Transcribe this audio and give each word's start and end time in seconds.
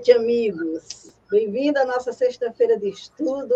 noite, 0.00 0.12
amigos. 0.12 1.14
Bem-vindo 1.30 1.78
à 1.78 1.84
nossa 1.84 2.10
sexta-feira 2.10 2.78
de 2.78 2.88
estudo, 2.88 3.54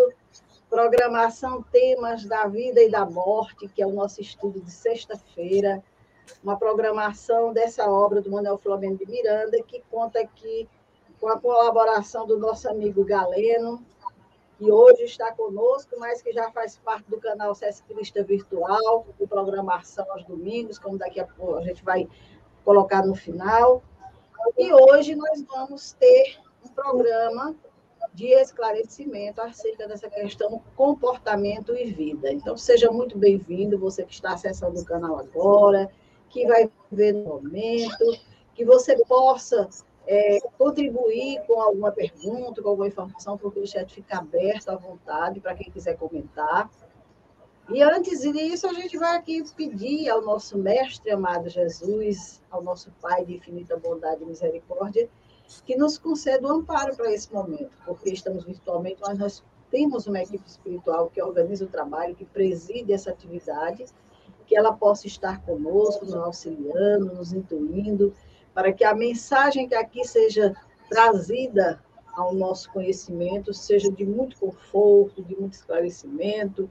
programação 0.69 1.63
Temas 1.73 2.27
da 2.27 2.47
Vida 2.47 2.83
e 2.83 2.91
da 2.91 3.07
Morte, 3.07 3.67
que 3.67 3.81
é 3.81 3.87
o 3.87 3.93
nosso 3.93 4.21
estudo 4.21 4.61
de 4.61 4.71
sexta-feira. 4.71 5.83
Uma 6.43 6.59
programação 6.59 7.51
dessa 7.55 7.91
obra 7.91 8.21
do 8.21 8.31
Manuel 8.31 8.59
Flamengo 8.59 8.99
de 8.99 9.11
Miranda, 9.11 9.63
que 9.63 9.83
conta 9.91 10.21
aqui 10.21 10.69
com 11.19 11.29
a 11.29 11.41
colaboração 11.41 12.27
do 12.27 12.39
nosso 12.39 12.69
amigo 12.69 13.03
Galeno, 13.07 13.83
que 14.59 14.71
hoje 14.71 15.05
está 15.05 15.33
conosco, 15.33 15.97
mas 15.99 16.21
que 16.21 16.31
já 16.31 16.51
faz 16.51 16.77
parte 16.77 17.09
do 17.09 17.19
canal 17.19 17.55
Sesc 17.55 17.85
Crista 17.89 18.23
Virtual, 18.23 19.07
de 19.19 19.27
programação 19.27 20.05
aos 20.13 20.25
domingos, 20.27 20.79
como 20.79 20.99
daqui 20.99 21.21
a 21.21 21.25
pouco 21.25 21.57
a 21.57 21.63
gente 21.63 21.83
vai 21.83 22.07
colocar 22.63 23.03
no 23.07 23.15
final. 23.15 23.83
E 24.59 24.73
hoje 24.73 25.15
nós 25.15 25.43
vamos 25.43 25.93
ter 25.93 26.39
um 26.65 26.69
programa 26.69 27.55
de 28.13 28.27
esclarecimento 28.29 29.41
acerca 29.41 29.89
dessa 29.89 30.09
questão 30.09 30.63
comportamento 30.77 31.75
e 31.75 31.87
vida. 31.87 32.33
Então, 32.33 32.57
seja 32.57 32.91
muito 32.91 33.19
bem-vindo, 33.19 33.79
você 33.79 34.05
que 34.05 34.13
está 34.13 34.35
acessando 34.35 34.81
o 34.81 34.85
canal 34.85 35.19
agora, 35.19 35.91
que 36.29 36.47
vai 36.47 36.71
ver 36.91 37.13
no 37.13 37.25
momento, 37.25 38.05
que 38.55 38.65
você 38.65 38.97
possa 39.05 39.69
é, 40.07 40.39
contribuir 40.59 41.41
com 41.47 41.61
alguma 41.61 41.91
pergunta, 41.91 42.63
com 42.63 42.69
alguma 42.69 42.89
informação, 42.89 43.39
porque 43.39 43.59
o 43.59 43.67
chat 43.67 43.93
fica 43.93 44.19
aberto 44.19 44.69
à 44.69 44.77
vontade 44.77 45.41
para 45.41 45.55
quem 45.55 45.71
quiser 45.71 45.97
comentar. 45.97 46.71
E 47.71 47.83
antes 47.83 48.21
disso, 48.21 48.67
a 48.67 48.75
gente 48.75 48.99
vai 48.99 49.17
aqui 49.17 49.43
pedir 49.57 50.09
ao 50.11 50.21
nosso 50.21 50.59
mestre 50.59 51.11
amado 51.11 51.49
Jesus, 51.49 52.43
ao 52.51 52.63
nosso 52.63 52.91
Pai 53.01 53.25
de 53.25 53.37
infinita 53.37 53.77
bondade 53.77 54.23
e 54.23 54.27
misericórdia, 54.27 55.09
que 55.65 55.77
nos 55.77 55.97
conceda 55.97 56.47
o 56.47 56.51
um 56.51 56.61
amparo 56.61 56.95
para 56.95 57.11
esse 57.13 57.33
momento, 57.33 57.71
porque 57.87 58.11
estamos 58.11 58.45
virtualmente, 58.45 59.01
mas 59.01 59.19
nós 59.19 59.43
temos 59.71 60.07
uma 60.07 60.21
equipe 60.21 60.47
espiritual 60.47 61.09
que 61.09 61.23
organiza 61.23 61.65
o 61.65 61.69
trabalho, 61.69 62.15
que 62.15 62.25
preside 62.27 62.93
essa 62.93 63.11
atividade, 63.11 63.87
que 64.47 64.57
ela 64.57 64.73
possa 64.75 65.07
estar 65.07 65.43
conosco, 65.43 66.05
nos 66.05 66.15
auxiliando, 66.15 67.15
nos 67.15 67.33
intuindo, 67.33 68.15
para 68.53 68.73
que 68.73 68.85
a 68.85 68.95
mensagem 68.95 69.67
que 69.67 69.75
aqui 69.75 70.05
seja 70.05 70.55
trazida 70.89 71.83
ao 72.15 72.33
nosso 72.35 72.71
conhecimento 72.71 73.53
seja 73.53 73.91
de 73.91 74.05
muito 74.05 74.39
conforto, 74.39 75.23
de 75.23 75.35
muito 75.35 75.55
esclarecimento, 75.55 76.71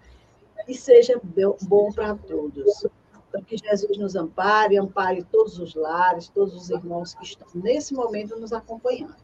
e 0.67 0.73
seja 0.73 1.19
bom 1.63 1.91
para 1.91 2.15
todos. 2.15 2.85
Então, 3.29 3.41
que 3.43 3.57
Jesus 3.57 3.97
nos 3.97 4.15
ampare, 4.15 4.77
ampare 4.77 5.23
todos 5.23 5.57
os 5.57 5.73
lares, 5.73 6.29
todos 6.29 6.55
os 6.55 6.69
irmãos 6.69 7.15
que 7.15 7.23
estão 7.23 7.47
nesse 7.55 7.93
momento 7.93 8.39
nos 8.39 8.53
acompanhando. 8.53 9.15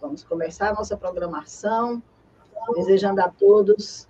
Vamos 0.00 0.24
começar 0.24 0.70
a 0.70 0.74
nossa 0.74 0.96
programação, 0.96 2.02
desejando 2.74 3.20
a 3.20 3.28
todos 3.28 4.08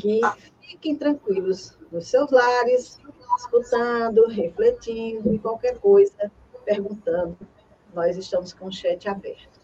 que 0.00 0.20
fiquem 0.60 0.96
tranquilos 0.96 1.76
nos 1.90 2.08
seus 2.08 2.30
lares, 2.30 2.98
escutando, 3.38 4.26
refletindo 4.28 5.32
e 5.32 5.38
qualquer 5.38 5.78
coisa, 5.78 6.30
perguntando. 6.64 7.36
Nós 7.94 8.16
estamos 8.16 8.52
com 8.52 8.66
o 8.66 8.72
chat 8.72 9.08
aberto. 9.08 9.58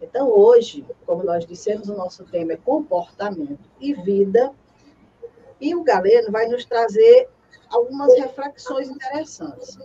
Então, 0.00 0.28
hoje, 0.28 0.84
como 1.06 1.22
nós 1.22 1.46
dissemos, 1.46 1.88
o 1.88 1.96
nosso 1.96 2.24
tema 2.24 2.52
é 2.52 2.56
comportamento 2.56 3.70
e 3.80 3.94
vida. 3.94 4.52
E 5.62 5.76
o 5.76 5.84
Galeno 5.84 6.32
vai 6.32 6.48
nos 6.48 6.64
trazer 6.64 7.28
algumas 7.70 8.12
reflexões 8.18 8.90
interessantes 8.90 9.78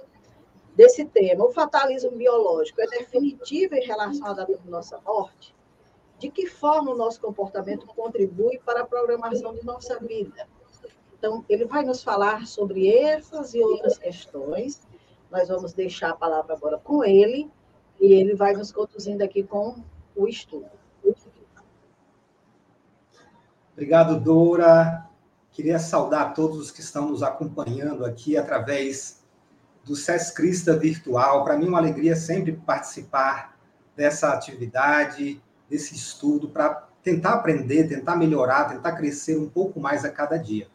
desse 0.75 1.05
tema. 1.05 1.45
O 1.45 1.51
fatalismo 1.51 2.09
biológico 2.09 2.81
é 2.81 2.88
definitivo 2.88 3.75
em 3.75 3.85
relação 3.85 4.25
à 4.25 4.33
data 4.33 4.57
de 4.57 4.67
nossa 4.67 4.99
morte? 5.05 5.55
De 6.17 6.31
que 6.31 6.47
forma 6.47 6.91
o 6.91 6.97
nosso 6.97 7.21
comportamento 7.21 7.85
contribui 7.85 8.59
para 8.66 8.81
a 8.81 8.85
programação 8.87 9.53
de 9.53 9.63
nossa 9.63 9.99
vida? 9.99 10.47
Então, 11.16 11.45
ele 11.47 11.66
vai 11.66 11.85
nos 11.85 12.03
falar 12.03 12.47
sobre 12.47 12.91
essas 12.91 13.53
e 13.53 13.61
outras 13.61 13.99
questões. 13.99 14.81
Nós 15.29 15.47
vamos 15.47 15.73
deixar 15.73 16.09
a 16.09 16.16
palavra 16.16 16.55
agora 16.55 16.79
com 16.79 17.03
ele 17.03 17.51
e 18.01 18.13
ele 18.13 18.33
vai 18.33 18.53
nos 18.53 18.71
conduzindo 18.71 19.21
aqui 19.21 19.43
com 19.43 19.75
o 20.16 20.27
estudo. 20.27 20.71
Obrigado, 23.73 24.19
Dora. 24.19 25.06
Queria 25.57 25.79
saudar 25.79 26.35
todos 26.35 26.59
os 26.59 26.69
que 26.69 26.81
estão 26.81 27.09
nos 27.09 27.23
acompanhando 27.23 28.06
aqui 28.06 28.38
através 28.38 29.23
do 29.84 29.95
SES 29.95 30.29
Crista 30.29 30.78
Virtual. 30.78 31.44
Para 31.44 31.57
mim 31.57 31.66
é 31.66 31.69
uma 31.69 31.79
alegria 31.79 32.16
sempre 32.16 32.51
participar 32.51 33.57
dessa 33.96 34.31
atividade, 34.31 35.41
desse 35.67 35.96
estudo, 35.96 36.47
para 36.50 36.88
tentar 37.01 37.34
aprender, 37.34 37.88
tentar 37.88 38.16
melhorar, 38.16 38.66
tentar 38.66 38.91
crescer 38.91 39.35
um 39.35 39.50
pouco 39.50 39.79
mais 39.79 40.06
a 40.06 40.12
cada 40.12 40.38
dia. 40.38 40.67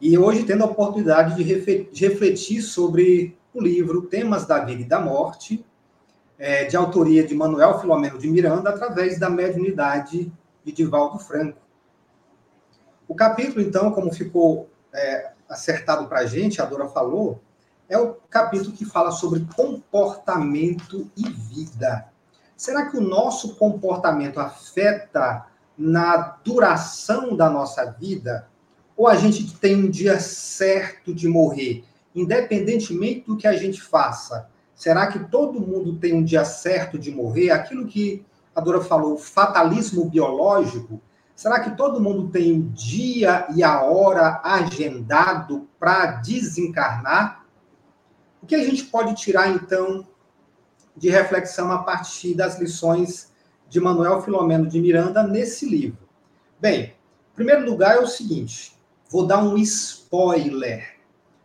E 0.00 0.16
hoje 0.16 0.44
tendo 0.44 0.62
a 0.62 0.68
oportunidade 0.68 1.34
de 1.34 2.06
refletir 2.06 2.62
sobre 2.62 3.36
o 3.52 3.60
livro 3.60 4.02
Temas 4.02 4.46
da 4.46 4.64
Vida 4.64 4.82
e 4.82 4.84
da 4.84 5.00
Morte, 5.00 5.66
é, 6.38 6.64
de 6.64 6.76
autoria 6.76 7.26
de 7.26 7.34
Manuel 7.34 7.80
Filomeno 7.80 8.20
de 8.20 8.30
Miranda, 8.30 8.70
através 8.70 9.18
da 9.18 9.28
mediunidade 9.28 10.32
de 10.64 10.70
Divaldo 10.70 11.18
Franco. 11.18 11.69
O 13.10 13.14
capítulo, 13.16 13.60
então, 13.60 13.90
como 13.90 14.14
ficou 14.14 14.70
é, 14.94 15.32
acertado 15.48 16.06
para 16.06 16.20
a 16.20 16.26
gente, 16.26 16.62
a 16.62 16.64
Dora 16.64 16.86
falou, 16.86 17.40
é 17.88 17.98
o 17.98 18.14
capítulo 18.30 18.70
que 18.70 18.84
fala 18.84 19.10
sobre 19.10 19.44
comportamento 19.56 21.10
e 21.16 21.28
vida. 21.28 22.06
Será 22.56 22.88
que 22.88 22.96
o 22.96 23.00
nosso 23.00 23.56
comportamento 23.56 24.38
afeta 24.38 25.44
na 25.76 26.38
duração 26.44 27.34
da 27.34 27.50
nossa 27.50 27.84
vida? 27.84 28.46
Ou 28.96 29.08
a 29.08 29.16
gente 29.16 29.58
tem 29.58 29.74
um 29.74 29.90
dia 29.90 30.20
certo 30.20 31.12
de 31.12 31.26
morrer, 31.26 31.82
independentemente 32.14 33.24
do 33.26 33.36
que 33.36 33.48
a 33.48 33.56
gente 33.56 33.82
faça? 33.82 34.48
Será 34.72 35.08
que 35.08 35.18
todo 35.18 35.58
mundo 35.58 35.96
tem 35.96 36.14
um 36.14 36.22
dia 36.22 36.44
certo 36.44 36.96
de 36.96 37.10
morrer? 37.10 37.50
Aquilo 37.50 37.88
que 37.88 38.24
a 38.54 38.60
Dora 38.60 38.80
falou, 38.80 39.18
fatalismo 39.18 40.08
biológico, 40.08 41.02
Será 41.40 41.58
que 41.60 41.74
todo 41.74 42.02
mundo 42.02 42.28
tem 42.28 42.52
o 42.52 42.64
dia 42.64 43.46
e 43.56 43.62
a 43.62 43.80
hora 43.80 44.42
agendado 44.44 45.66
para 45.78 46.16
desencarnar? 46.16 47.46
O 48.42 48.46
que 48.46 48.54
a 48.54 48.62
gente 48.62 48.84
pode 48.84 49.14
tirar, 49.14 49.48
então, 49.48 50.06
de 50.94 51.08
reflexão 51.08 51.72
a 51.72 51.78
partir 51.78 52.34
das 52.34 52.60
lições 52.60 53.32
de 53.70 53.80
Manuel 53.80 54.20
Filomeno 54.20 54.66
de 54.66 54.78
Miranda 54.78 55.22
nesse 55.22 55.66
livro? 55.66 56.06
Bem, 56.60 56.82
em 57.32 57.34
primeiro 57.34 57.64
lugar 57.64 57.96
é 57.96 58.00
o 58.00 58.06
seguinte: 58.06 58.78
vou 59.08 59.26
dar 59.26 59.42
um 59.42 59.56
spoiler. 59.56 60.98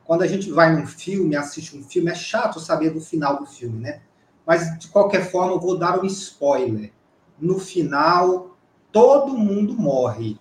Quando 0.03 0.23
a 0.23 0.27
gente 0.27 0.51
vai 0.51 0.75
num 0.75 0.85
filme, 0.85 1.37
assiste 1.37 1.77
um 1.77 1.81
filme, 1.81 2.11
é 2.11 2.15
chato 2.15 2.59
saber 2.59 2.89
do 2.89 2.99
final 2.99 3.39
do 3.39 3.45
filme, 3.45 3.79
né? 3.79 4.01
Mas, 4.45 4.77
de 4.77 4.89
qualquer 4.89 5.31
forma, 5.31 5.53
eu 5.53 5.59
vou 5.61 5.77
dar 5.77 5.97
um 5.97 6.05
spoiler. 6.05 6.91
No 7.39 7.59
final, 7.59 8.54
todo 8.95 9.37
mundo 9.37 9.73
morre, 9.73 10.39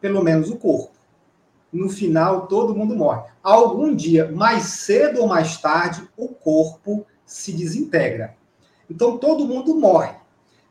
pelo 0.00 0.22
menos 0.22 0.48
o 0.48 0.54
corpo. 0.54 0.92
No 1.72 1.88
final, 1.88 2.46
todo 2.46 2.72
mundo 2.72 2.94
morre. 2.94 3.28
Algum 3.42 3.92
dia, 3.92 4.30
mais 4.30 4.62
cedo 4.62 5.20
ou 5.20 5.26
mais 5.26 5.56
tarde, 5.56 6.08
o 6.16 6.28
corpo 6.28 7.04
se 7.26 7.52
desintegra. 7.52 8.36
Então, 8.88 9.18
todo 9.18 9.44
mundo 9.44 9.74
morre. 9.74 10.14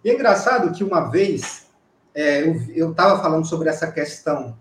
E 0.01 0.09
é 0.09 0.13
engraçado 0.13 0.71
que 0.71 0.81
uma 0.81 1.09
vez 1.09 1.67
é, 2.15 2.41
eu 2.73 2.91
estava 2.91 3.21
falando 3.21 3.45
sobre 3.45 3.67
essa 3.67 3.91
questão 3.91 4.57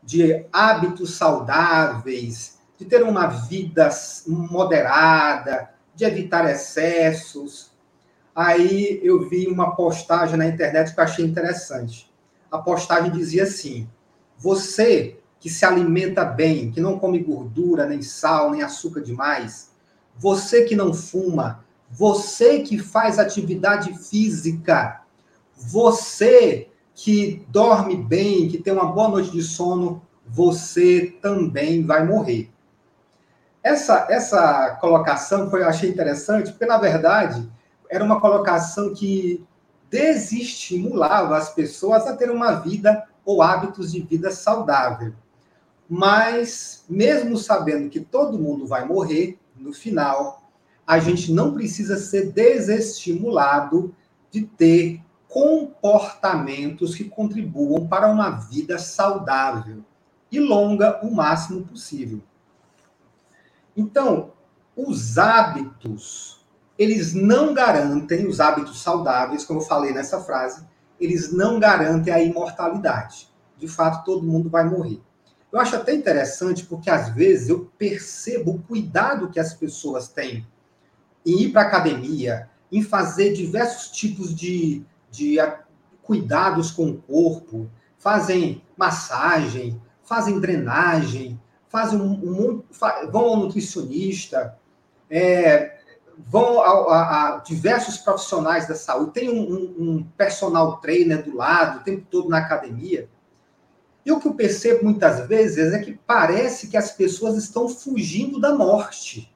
de 0.00 0.46
hábitos 0.52 1.16
saudáveis, 1.16 2.60
de 2.78 2.84
ter 2.84 3.02
uma 3.02 3.26
vida 3.26 3.90
moderada, 4.28 5.70
de 5.92 6.04
evitar 6.04 6.48
excessos, 6.48 7.71
Aí 8.34 9.00
eu 9.02 9.28
vi 9.28 9.46
uma 9.46 9.76
postagem 9.76 10.36
na 10.36 10.46
internet 10.46 10.94
que 10.94 11.00
eu 11.00 11.04
achei 11.04 11.24
interessante. 11.24 12.10
A 12.50 12.58
postagem 12.58 13.10
dizia 13.10 13.42
assim: 13.42 13.88
você 14.38 15.18
que 15.38 15.50
se 15.50 15.64
alimenta 15.64 16.24
bem, 16.24 16.70
que 16.70 16.80
não 16.80 16.98
come 16.98 17.18
gordura, 17.18 17.86
nem 17.86 18.00
sal, 18.00 18.52
nem 18.52 18.62
açúcar 18.62 19.00
demais, 19.00 19.70
você 20.16 20.64
que 20.64 20.76
não 20.76 20.94
fuma, 20.94 21.64
você 21.90 22.60
que 22.60 22.78
faz 22.78 23.18
atividade 23.18 23.92
física, 23.98 25.02
você 25.56 26.68
que 26.94 27.44
dorme 27.48 27.96
bem, 27.96 28.48
que 28.48 28.58
tem 28.58 28.72
uma 28.72 28.86
boa 28.86 29.08
noite 29.08 29.30
de 29.30 29.42
sono, 29.42 30.02
você 30.26 31.16
também 31.20 31.84
vai 31.84 32.06
morrer. 32.06 32.50
Essa, 33.62 34.06
essa 34.10 34.76
colocação 34.80 35.50
foi, 35.50 35.62
eu 35.62 35.68
achei 35.68 35.88
interessante, 35.88 36.50
porque, 36.50 36.66
na 36.66 36.78
verdade, 36.78 37.48
era 37.92 38.02
uma 38.02 38.18
colocação 38.18 38.94
que 38.94 39.44
desestimulava 39.90 41.36
as 41.36 41.54
pessoas 41.54 42.06
a 42.06 42.16
ter 42.16 42.30
uma 42.30 42.52
vida 42.52 43.06
ou 43.22 43.42
hábitos 43.42 43.92
de 43.92 44.00
vida 44.00 44.30
saudável. 44.30 45.12
Mas, 45.86 46.86
mesmo 46.88 47.36
sabendo 47.36 47.90
que 47.90 48.00
todo 48.00 48.38
mundo 48.38 48.66
vai 48.66 48.86
morrer, 48.86 49.38
no 49.54 49.74
final, 49.74 50.42
a 50.86 50.98
gente 50.98 51.30
não 51.30 51.52
precisa 51.52 51.98
ser 51.98 52.32
desestimulado 52.32 53.94
de 54.30 54.40
ter 54.40 55.02
comportamentos 55.28 56.94
que 56.94 57.04
contribuam 57.04 57.86
para 57.86 58.10
uma 58.10 58.30
vida 58.30 58.78
saudável 58.78 59.84
e 60.30 60.40
longa 60.40 60.98
o 61.02 61.14
máximo 61.14 61.66
possível. 61.66 62.22
Então, 63.76 64.32
os 64.74 65.18
hábitos, 65.18 66.41
eles 66.78 67.14
não 67.14 67.52
garantem, 67.52 68.26
os 68.26 68.40
hábitos 68.40 68.82
saudáveis, 68.82 69.44
como 69.44 69.60
eu 69.60 69.64
falei 69.64 69.92
nessa 69.92 70.20
frase, 70.20 70.64
eles 71.00 71.32
não 71.32 71.58
garantem 71.58 72.12
a 72.12 72.22
imortalidade. 72.22 73.28
De 73.58 73.68
fato, 73.68 74.04
todo 74.04 74.26
mundo 74.26 74.48
vai 74.48 74.68
morrer. 74.68 75.00
Eu 75.52 75.60
acho 75.60 75.76
até 75.76 75.94
interessante 75.94 76.64
porque, 76.64 76.88
às 76.88 77.10
vezes, 77.10 77.48
eu 77.48 77.70
percebo 77.76 78.52
o 78.52 78.62
cuidado 78.62 79.30
que 79.30 79.38
as 79.38 79.52
pessoas 79.52 80.08
têm 80.08 80.46
em 81.24 81.42
ir 81.42 81.52
para 81.52 81.62
a 81.62 81.66
academia, 81.66 82.48
em 82.70 82.82
fazer 82.82 83.34
diversos 83.34 83.90
tipos 83.90 84.34
de, 84.34 84.82
de 85.10 85.36
cuidados 86.02 86.70
com 86.70 86.90
o 86.90 86.96
corpo, 87.02 87.70
fazem 87.98 88.62
massagem, 88.76 89.80
fazem 90.02 90.40
drenagem, 90.40 91.40
fazem 91.68 92.00
um, 92.00 92.12
um 92.12 92.62
vão 93.10 93.24
ao 93.26 93.36
nutricionista, 93.36 94.58
é, 95.08 95.81
vão 96.18 96.60
a, 96.60 96.68
a, 96.68 97.36
a, 97.36 97.36
diversos 97.38 97.98
profissionais 97.98 98.66
da 98.66 98.74
saúde, 98.74 99.12
tem 99.12 99.30
um, 99.30 99.42
um, 99.42 99.74
um, 99.78 100.02
personal 100.16 100.78
trainer 100.78 101.24
do 101.24 101.36
lado, 101.36 101.80
o 101.80 101.82
tempo 101.82 102.06
todo 102.10 102.28
na 102.28 102.38
academia. 102.38 103.08
E 104.04 104.10
o 104.10 104.18
que 104.18 104.26
eu 104.26 104.34
percebo 104.34 104.84
muitas 104.84 105.26
vezes 105.28 105.72
é 105.72 105.78
que 105.78 105.98
parece 106.06 106.68
que 106.68 106.76
as 106.76 106.90
pessoas 106.90 107.36
estão 107.36 107.68
fugindo 107.68 108.40
da 108.40 108.54
morte. 108.54 109.32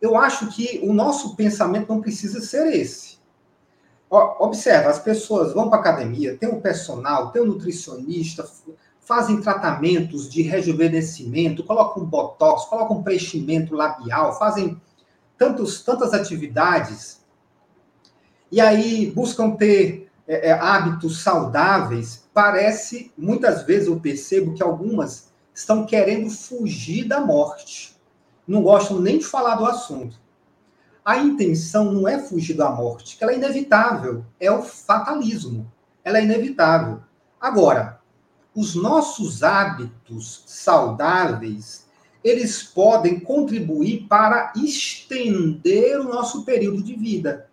Eu 0.00 0.16
acho 0.16 0.48
que 0.48 0.80
o 0.84 0.92
nosso 0.92 1.34
pensamento 1.34 1.88
não 1.88 2.00
precisa 2.00 2.40
ser 2.40 2.72
esse. 2.74 3.16
Observa, 4.08 4.88
as 4.88 5.00
pessoas 5.00 5.52
vão 5.52 5.68
para 5.68 5.78
a 5.78 5.80
academia, 5.80 6.36
tem 6.36 6.48
um 6.48 6.60
personal, 6.60 7.32
tem 7.32 7.42
um 7.42 7.46
nutricionista, 7.46 8.48
fazem 9.00 9.40
tratamentos 9.40 10.28
de 10.28 10.42
rejuvenescimento, 10.42 11.64
colocam 11.64 12.04
botox, 12.04 12.66
colocam 12.66 13.02
preenchimento 13.02 13.74
labial, 13.74 14.38
fazem 14.38 14.80
tantos, 15.38 15.82
tantas 15.82 16.12
atividades, 16.12 17.20
e 18.50 18.60
aí 18.60 19.10
buscam 19.10 19.50
ter 19.50 20.10
é, 20.26 20.50
é, 20.50 20.52
hábitos 20.52 21.22
saudáveis, 21.22 22.28
parece, 22.32 23.12
muitas 23.16 23.62
vezes 23.62 23.88
eu 23.88 23.98
percebo 24.00 24.54
que 24.54 24.62
algumas 24.62 25.32
estão 25.54 25.86
querendo 25.86 26.30
fugir 26.30 27.04
da 27.04 27.20
morte. 27.20 27.96
Não 28.46 28.62
gostam 28.62 29.00
nem 29.00 29.18
de 29.18 29.24
falar 29.24 29.56
do 29.56 29.64
assunto. 29.64 30.18
A 31.04 31.18
intenção 31.18 31.92
não 31.92 32.08
é 32.08 32.18
fugir 32.18 32.54
da 32.54 32.70
morte, 32.70 33.16
que 33.16 33.22
ela 33.22 33.32
é 33.32 33.36
inevitável, 33.36 34.24
é 34.40 34.50
o 34.50 34.62
fatalismo. 34.62 35.70
Ela 36.04 36.18
é 36.18 36.24
inevitável. 36.24 37.00
Agora, 37.40 38.00
os 38.54 38.74
nossos 38.74 39.42
hábitos 39.42 40.42
saudáveis, 40.46 41.85
eles 42.26 42.62
podem 42.62 43.20
contribuir 43.20 44.06
para 44.08 44.52
estender 44.56 46.00
o 46.00 46.04
nosso 46.04 46.44
período 46.44 46.82
de 46.82 46.94
vida. 46.94 47.48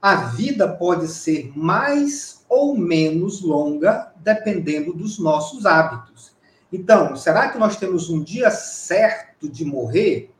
A 0.00 0.16
vida 0.16 0.66
pode 0.68 1.08
ser 1.08 1.52
mais 1.56 2.44
ou 2.48 2.76
menos 2.76 3.42
longa, 3.42 4.12
dependendo 4.16 4.92
dos 4.92 5.18
nossos 5.18 5.66
hábitos. 5.66 6.32
Então, 6.72 7.14
será 7.16 7.48
que 7.48 7.58
nós 7.58 7.76
temos 7.76 8.10
um 8.10 8.22
dia 8.22 8.50
certo 8.50 9.48
de 9.48 9.64
morrer? 9.64 10.32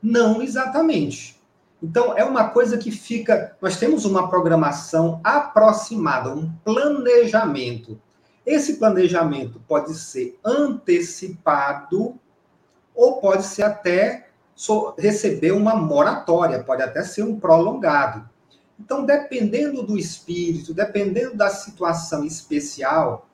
Não 0.00 0.40
exatamente. 0.40 1.40
Então, 1.82 2.16
é 2.16 2.24
uma 2.24 2.50
coisa 2.50 2.78
que 2.78 2.90
fica. 2.90 3.56
Nós 3.60 3.76
temos 3.78 4.04
uma 4.04 4.28
programação 4.28 5.20
aproximada, 5.24 6.32
um 6.32 6.52
planejamento 6.64 8.00
esse 8.46 8.76
planejamento 8.76 9.60
pode 9.66 9.92
ser 9.94 10.38
antecipado 10.44 12.16
ou 12.96 13.20
pode 13.20 13.44
ser 13.44 13.62
até 13.62 14.26
receber 14.98 15.52
uma 15.52 15.76
moratória, 15.76 16.64
pode 16.64 16.82
até 16.82 17.04
ser 17.04 17.22
um 17.22 17.38
prolongado. 17.38 18.28
Então, 18.80 19.04
dependendo 19.04 19.82
do 19.82 19.98
espírito, 19.98 20.72
dependendo 20.72 21.36
da 21.36 21.50
situação 21.50 22.24
especial, 22.24 23.28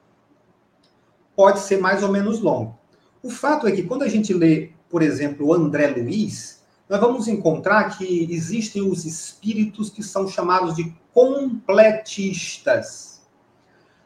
pode 1.36 1.60
ser 1.60 1.78
mais 1.78 2.02
ou 2.02 2.10
menos 2.10 2.40
longo. 2.40 2.76
O 3.22 3.30
fato 3.30 3.68
é 3.68 3.72
que 3.72 3.84
quando 3.84 4.02
a 4.02 4.08
gente 4.08 4.34
lê, 4.34 4.72
por 4.90 5.02
exemplo, 5.02 5.46
o 5.46 5.54
André 5.54 5.86
Luiz, 5.88 6.60
nós 6.88 7.00
vamos 7.00 7.28
encontrar 7.28 7.96
que 7.96 8.28
existem 8.30 8.82
os 8.82 9.04
espíritos 9.04 9.90
que 9.90 10.02
são 10.02 10.26
chamados 10.28 10.74
de 10.74 10.92
completistas. 11.12 13.11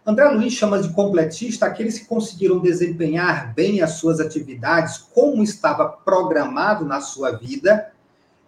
André 0.08 0.28
Luiz 0.28 0.52
chama 0.52 0.80
de 0.80 0.90
completista 0.90 1.66
aqueles 1.66 1.98
que 1.98 2.04
conseguiram 2.04 2.60
desempenhar 2.60 3.52
bem 3.52 3.82
as 3.82 3.94
suas 3.94 4.20
atividades 4.20 4.98
como 4.98 5.42
estava 5.42 5.88
programado 5.88 6.84
na 6.84 7.00
sua 7.00 7.32
vida, 7.32 7.92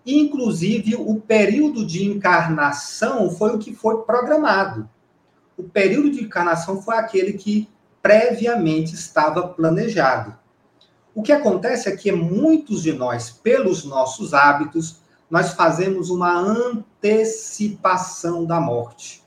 inclusive 0.07 0.95
o 0.95 1.17
período 1.17 1.85
de 1.85 2.05
encarnação 2.05 3.29
foi 3.33 3.57
o 3.57 3.59
que 3.59 3.75
foi 3.75 4.03
programado. 4.03 4.89
O 5.57 5.65
período 5.65 6.13
de 6.13 6.23
encarnação 6.23 6.81
foi 6.81 6.97
aquele 6.97 7.33
que 7.33 7.69
previamente 8.01 8.95
estava 8.95 9.49
planejado. 9.49 10.39
O 11.13 11.25
que 11.25 11.33
acontece 11.33 11.89
é 11.89 11.97
que 11.97 12.13
muitos 12.13 12.85
de 12.85 12.93
nós, 12.93 13.31
pelos 13.31 13.85
nossos 13.85 14.33
hábitos, 14.33 15.01
nós 15.29 15.55
fazemos 15.55 16.09
uma 16.09 16.39
antecipação 16.39 18.45
da 18.45 18.61
morte 18.61 19.27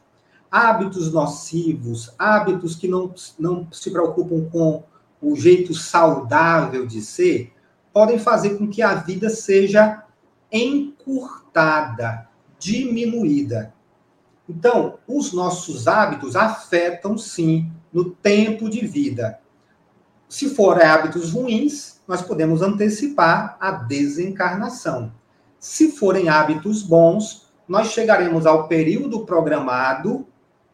hábitos 0.51 1.13
nocivos, 1.13 2.13
hábitos 2.19 2.75
que 2.75 2.87
não, 2.87 3.13
não 3.39 3.67
se 3.71 3.89
preocupam 3.89 4.49
com 4.51 4.83
o 5.21 5.35
jeito 5.35 5.73
saudável 5.73 6.85
de 6.85 7.01
ser, 7.01 7.53
podem 7.93 8.19
fazer 8.19 8.57
com 8.57 8.67
que 8.67 8.81
a 8.81 8.95
vida 8.95 9.29
seja 9.29 10.03
encurtada, 10.51 12.27
diminuída. 12.59 13.73
Então, 14.49 14.97
os 15.07 15.31
nossos 15.31 15.87
hábitos 15.87 16.35
afetam 16.35 17.17
sim 17.17 17.71
no 17.93 18.11
tempo 18.11 18.69
de 18.69 18.85
vida. 18.85 19.39
Se 20.27 20.49
forem 20.49 20.83
hábitos 20.83 21.31
ruins, 21.31 22.01
nós 22.07 22.21
podemos 22.21 22.61
antecipar 22.61 23.57
a 23.59 23.71
desencarnação. 23.71 25.13
Se 25.59 25.91
forem 25.91 26.27
hábitos 26.27 26.83
bons, 26.83 27.49
nós 27.67 27.91
chegaremos 27.91 28.45
ao 28.45 28.67
período 28.67 29.25
programado 29.25 30.27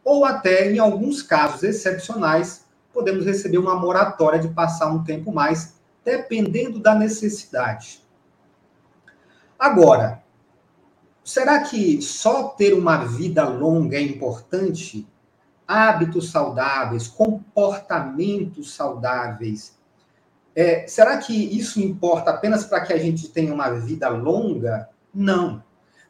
ou 0.08 0.24
até, 0.24 0.72
em 0.72 0.78
alguns 0.78 1.22
casos 1.22 1.62
excepcionais, 1.62 2.64
podemos 2.94 3.26
receber 3.26 3.58
uma 3.58 3.74
moratória 3.74 4.38
de 4.38 4.48
passar 4.48 4.86
um 4.86 5.04
tempo 5.04 5.30
mais, 5.30 5.74
dependendo 6.02 6.80
da 6.80 6.94
necessidade. 6.94 8.02
Agora, 9.58 10.24
será 11.22 11.60
que 11.60 12.00
só 12.00 12.44
ter 12.44 12.72
uma 12.72 13.04
vida 13.04 13.46
longa 13.46 13.98
é 13.98 14.00
importante? 14.00 15.06
Hábitos 15.66 16.30
saudáveis, 16.30 17.06
comportamentos 17.06 18.74
saudáveis. 18.74 19.76
É, 20.56 20.86
será 20.88 21.18
que 21.18 21.34
isso 21.34 21.82
importa 21.82 22.30
apenas 22.30 22.64
para 22.64 22.80
que 22.80 22.94
a 22.94 22.98
gente 22.98 23.28
tenha 23.28 23.52
uma 23.52 23.68
vida 23.72 24.08
longa? 24.08 24.88
Não. 25.12 25.62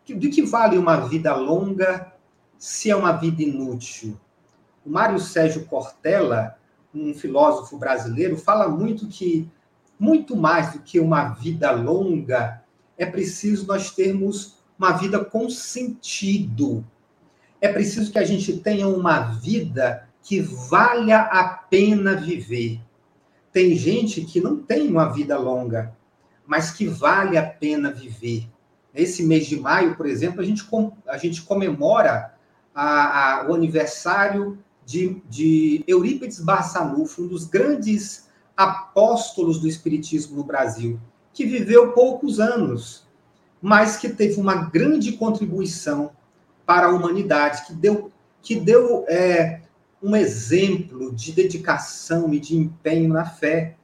De 0.07 0.29
que 0.29 0.43
vale 0.43 0.79
uma 0.79 1.09
vida 1.09 1.35
longa 1.35 2.13
se 2.59 2.91
é 2.91 2.97
uma 2.97 3.13
vida 3.13 3.43
inútil. 3.43 4.19
O 4.85 4.91
Mário 4.91 5.21
Sérgio 5.21 5.65
Cortella, 5.67 6.59
um 6.93 7.15
filósofo 7.15 7.79
brasileiro, 7.79 8.37
fala 8.37 8.69
muito 8.69 9.07
que, 9.07 9.49
muito 9.99 10.37
mais 10.37 10.73
do 10.73 10.81
que 10.81 10.99
uma 10.99 11.29
vida 11.31 11.71
longa, 11.71 12.63
é 12.97 13.07
preciso 13.07 13.67
nós 13.67 13.93
termos 13.93 14.57
uma 14.79 14.93
vida 14.93 15.25
com 15.25 15.49
sentido. 15.49 16.85
É 17.61 17.69
preciso 17.69 18.11
que 18.11 18.19
a 18.19 18.25
gente 18.25 18.59
tenha 18.59 18.89
uma 18.89 19.21
vida 19.21 20.09
que 20.23 20.41
valha 20.41 21.21
a 21.21 21.49
pena 21.49 22.15
viver. 22.17 22.81
Tem 23.53 23.75
gente 23.77 24.23
que 24.23 24.41
não 24.41 24.59
tem 24.59 24.89
uma 24.89 25.13
vida 25.13 25.39
longa, 25.39 25.97
mas 26.47 26.71
que 26.71 26.87
vale 26.87 27.37
a 27.37 27.47
pena 27.47 27.93
viver. 27.93 28.49
Esse 28.95 29.23
mês 29.23 29.47
de 29.47 29.59
maio, 29.59 29.97
por 29.97 30.07
exemplo, 30.07 30.41
a 30.41 30.45
gente, 30.45 30.65
a 31.07 31.17
gente 31.17 31.43
comemora 31.43 32.38
a, 32.81 33.41
a, 33.41 33.51
o 33.51 33.55
aniversário 33.55 34.57
de, 34.87 35.21
de 35.29 35.83
Eurípides 35.85 36.39
Barçanufo, 36.39 37.23
um 37.23 37.27
dos 37.27 37.45
grandes 37.45 38.29
apóstolos 38.57 39.59
do 39.59 39.67
Espiritismo 39.67 40.37
no 40.37 40.45
Brasil, 40.45 41.01
que 41.33 41.45
viveu 41.45 41.91
poucos 41.91 42.39
anos, 42.39 43.05
mas 43.61 43.97
que 43.97 44.09
teve 44.09 44.41
uma 44.41 44.55
grande 44.71 45.11
contribuição 45.13 46.13
para 46.65 46.87
a 46.87 46.91
humanidade, 46.91 47.67
que 47.67 47.75
deu, 47.75 48.13
que 48.41 48.55
deu 48.55 49.05
é, 49.09 49.63
um 50.01 50.15
exemplo 50.15 51.13
de 51.13 51.33
dedicação 51.33 52.33
e 52.33 52.39
de 52.39 52.57
empenho 52.57 53.13
na 53.13 53.25
fé. 53.25 53.77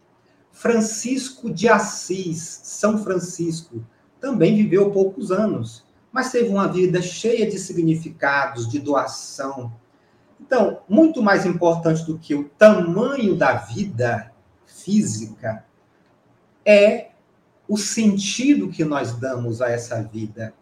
Francisco 0.52 1.50
de 1.50 1.66
Assis, 1.66 2.60
São 2.62 3.02
Francisco, 3.02 3.84
também 4.20 4.54
viveu 4.54 4.92
poucos 4.92 5.32
anos, 5.32 5.83
mas 6.14 6.30
teve 6.30 6.49
uma 6.49 6.68
vida 6.68 7.02
cheia 7.02 7.44
de 7.44 7.59
significados, 7.59 8.68
de 8.68 8.78
doação. 8.78 9.73
Então, 10.40 10.78
muito 10.88 11.21
mais 11.21 11.44
importante 11.44 12.06
do 12.06 12.16
que 12.16 12.37
o 12.37 12.44
tamanho 12.50 13.35
da 13.35 13.54
vida 13.54 14.33
física 14.64 15.64
é 16.64 17.09
o 17.66 17.76
sentido 17.76 18.68
que 18.68 18.85
nós 18.85 19.14
damos 19.14 19.61
a 19.61 19.68
essa 19.68 20.00
vida, 20.02 20.54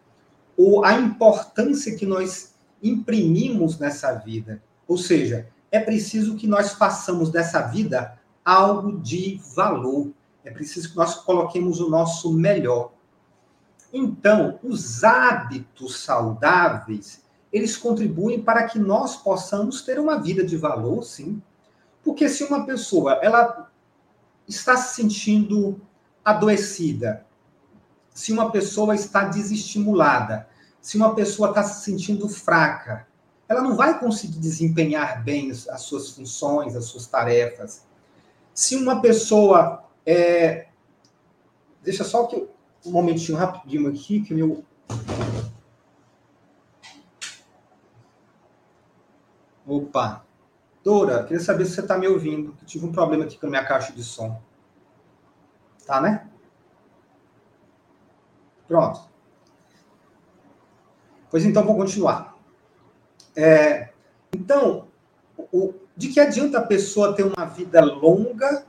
ou 0.57 0.83
a 0.83 0.93
importância 0.93 1.95
que 1.95 2.05
nós 2.07 2.55
imprimimos 2.81 3.77
nessa 3.77 4.11
vida. 4.13 4.59
Ou 4.87 4.97
seja, 4.97 5.47
é 5.71 5.79
preciso 5.79 6.35
que 6.35 6.47
nós 6.47 6.73
façamos 6.73 7.29
dessa 7.29 7.61
vida 7.61 8.19
algo 8.43 8.99
de 8.99 9.39
valor. 9.55 10.11
É 10.43 10.49
preciso 10.49 10.89
que 10.89 10.95
nós 10.95 11.13
coloquemos 11.13 11.79
o 11.79 11.91
nosso 11.91 12.33
melhor. 12.33 12.91
Então, 13.93 14.59
os 14.63 15.03
hábitos 15.03 15.99
saudáveis, 15.99 17.21
eles 17.51 17.77
contribuem 17.77 18.41
para 18.41 18.63
que 18.63 18.79
nós 18.79 19.15
possamos 19.15 19.83
ter 19.83 19.99
uma 19.99 20.19
vida 20.19 20.43
de 20.43 20.57
valor, 20.57 21.03
sim. 21.03 21.39
Porque 22.03 22.27
se 22.27 22.43
uma 22.43 22.65
pessoa, 22.65 23.19
ela 23.21 23.69
está 24.47 24.75
se 24.75 24.95
sentindo 24.95 25.79
adoecida, 26.25 27.23
se 28.09 28.33
uma 28.33 28.51
pessoa 28.51 28.95
está 28.95 29.25
desestimulada, 29.25 30.47
se 30.81 30.97
uma 30.97 31.13
pessoa 31.13 31.49
está 31.49 31.63
se 31.63 31.83
sentindo 31.83 32.27
fraca, 32.27 33.07
ela 33.47 33.61
não 33.61 33.75
vai 33.75 33.99
conseguir 33.99 34.39
desempenhar 34.39 35.23
bem 35.23 35.51
as 35.51 35.81
suas 35.81 36.09
funções, 36.09 36.75
as 36.75 36.85
suas 36.85 37.05
tarefas. 37.05 37.85
Se 38.53 38.75
uma 38.75 39.01
pessoa. 39.01 39.83
É... 40.05 40.67
Deixa 41.83 42.03
só 42.03 42.25
que 42.25 42.47
um 42.85 42.91
momentinho 42.91 43.37
rapidinho 43.37 43.89
aqui, 43.89 44.21
que 44.21 44.33
meu. 44.33 44.63
Opa! 49.65 50.25
Dora, 50.83 51.23
queria 51.23 51.39
saber 51.39 51.65
se 51.65 51.75
você 51.75 51.81
está 51.81 51.97
me 51.97 52.07
ouvindo. 52.07 52.55
Eu 52.61 52.67
tive 52.67 52.85
um 52.85 52.91
problema 52.91 53.23
aqui 53.23 53.39
com 53.39 53.47
a 53.47 53.49
minha 53.49 53.65
caixa 53.65 53.93
de 53.93 54.03
som. 54.03 54.41
Tá, 55.85 56.01
né? 56.01 56.27
Pronto. 58.67 59.01
Pois 61.29 61.45
então, 61.45 61.65
vou 61.65 61.77
continuar. 61.77 62.37
É, 63.35 63.89
então, 64.33 64.87
o, 65.37 65.73
de 65.95 66.09
que 66.09 66.19
adianta 66.19 66.59
a 66.59 66.65
pessoa 66.65 67.15
ter 67.15 67.23
uma 67.23 67.45
vida 67.45 67.83
longa 67.83 68.65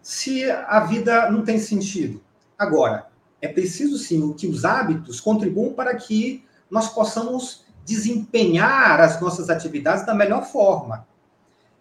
se 0.00 0.50
a 0.50 0.80
vida 0.80 1.30
não 1.30 1.44
tem 1.44 1.58
sentido? 1.58 2.20
Agora, 2.58 3.11
é 3.42 3.48
preciso 3.48 3.98
sim 3.98 4.32
que 4.32 4.46
os 4.46 4.64
hábitos 4.64 5.20
contribuam 5.20 5.74
para 5.74 5.94
que 5.96 6.44
nós 6.70 6.88
possamos 6.88 7.64
desempenhar 7.84 9.00
as 9.00 9.20
nossas 9.20 9.50
atividades 9.50 10.06
da 10.06 10.14
melhor 10.14 10.44
forma. 10.44 11.06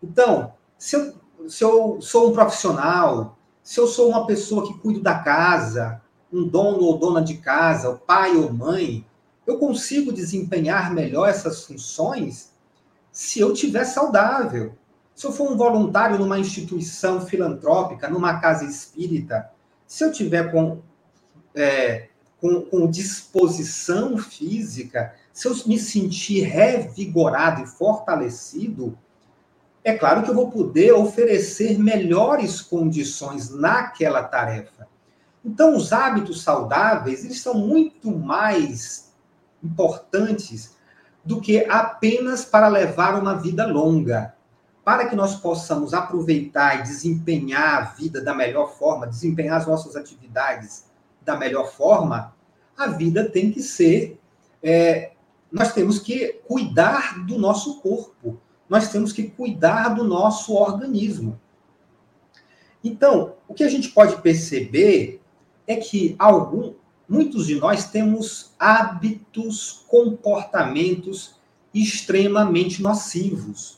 Então, 0.01 0.53
se 0.77 0.95
eu, 0.95 1.13
se 1.47 1.63
eu 1.63 2.01
sou 2.01 2.31
um 2.31 2.33
profissional, 2.33 3.37
se 3.63 3.79
eu 3.79 3.85
sou 3.85 4.09
uma 4.09 4.25
pessoa 4.25 4.65
que 4.67 4.77
cuido 4.79 5.01
da 5.01 5.19
casa, 5.19 6.01
um 6.33 6.47
dono 6.47 6.83
ou 6.83 6.97
dona 6.97 7.21
de 7.21 7.37
casa, 7.37 7.91
o 7.91 7.99
pai 7.99 8.35
ou 8.35 8.51
mãe, 8.51 9.05
eu 9.45 9.59
consigo 9.59 10.11
desempenhar 10.11 10.91
melhor 10.91 11.29
essas 11.29 11.63
funções 11.63 12.51
se 13.11 13.39
eu 13.39 13.53
tiver 13.53 13.83
saudável. 13.85 14.73
Se 15.13 15.27
eu 15.27 15.31
for 15.31 15.51
um 15.51 15.57
voluntário 15.57 16.17
numa 16.17 16.39
instituição 16.39 17.21
filantrópica, 17.21 18.09
numa 18.09 18.39
casa 18.39 18.65
espírita, 18.65 19.51
se 19.85 20.03
eu 20.03 20.11
tiver 20.11 20.51
com, 20.51 20.79
é, 21.55 22.07
com, 22.39 22.61
com 22.61 22.89
disposição 22.89 24.17
física, 24.17 25.13
se 25.31 25.47
eu 25.47 25.55
me 25.65 25.79
sentir 25.79 26.41
revigorado 26.41 27.63
e 27.63 27.67
fortalecido, 27.67 28.97
é 29.83 29.93
claro 29.93 30.23
que 30.23 30.29
eu 30.29 30.35
vou 30.35 30.51
poder 30.51 30.91
oferecer 30.93 31.79
melhores 31.79 32.61
condições 32.61 33.49
naquela 33.49 34.23
tarefa. 34.23 34.87
Então, 35.43 35.75
os 35.75 35.91
hábitos 35.91 36.43
saudáveis, 36.43 37.25
eles 37.25 37.41
são 37.41 37.55
muito 37.55 38.11
mais 38.11 39.11
importantes 39.63 40.75
do 41.25 41.41
que 41.41 41.65
apenas 41.65 42.45
para 42.45 42.67
levar 42.67 43.19
uma 43.19 43.35
vida 43.35 43.65
longa. 43.65 44.35
Para 44.83 45.07
que 45.07 45.15
nós 45.15 45.35
possamos 45.35 45.93
aproveitar 45.93 46.79
e 46.79 46.83
desempenhar 46.83 47.77
a 47.77 47.81
vida 47.81 48.21
da 48.21 48.33
melhor 48.33 48.75
forma, 48.75 49.07
desempenhar 49.07 49.57
as 49.57 49.67
nossas 49.67 49.95
atividades 49.95 50.90
da 51.21 51.35
melhor 51.35 51.71
forma, 51.71 52.35
a 52.77 52.87
vida 52.87 53.29
tem 53.29 53.51
que 53.51 53.61
ser. 53.61 54.19
É, 54.61 55.11
nós 55.51 55.73
temos 55.73 55.99
que 55.99 56.39
cuidar 56.47 57.25
do 57.25 57.37
nosso 57.37 57.81
corpo 57.81 58.39
nós 58.71 58.89
temos 58.89 59.11
que 59.11 59.23
cuidar 59.23 59.89
do 59.89 60.05
nosso 60.05 60.53
organismo. 60.53 61.37
Então, 62.81 63.33
o 63.45 63.53
que 63.53 63.65
a 63.65 63.69
gente 63.69 63.89
pode 63.89 64.21
perceber 64.21 65.19
é 65.67 65.75
que 65.75 66.15
algum, 66.17 66.73
muitos 67.05 67.47
de 67.47 67.55
nós 67.55 67.91
temos 67.91 68.53
hábitos, 68.57 69.83
comportamentos 69.89 71.35
extremamente 71.73 72.81
nocivos. 72.81 73.77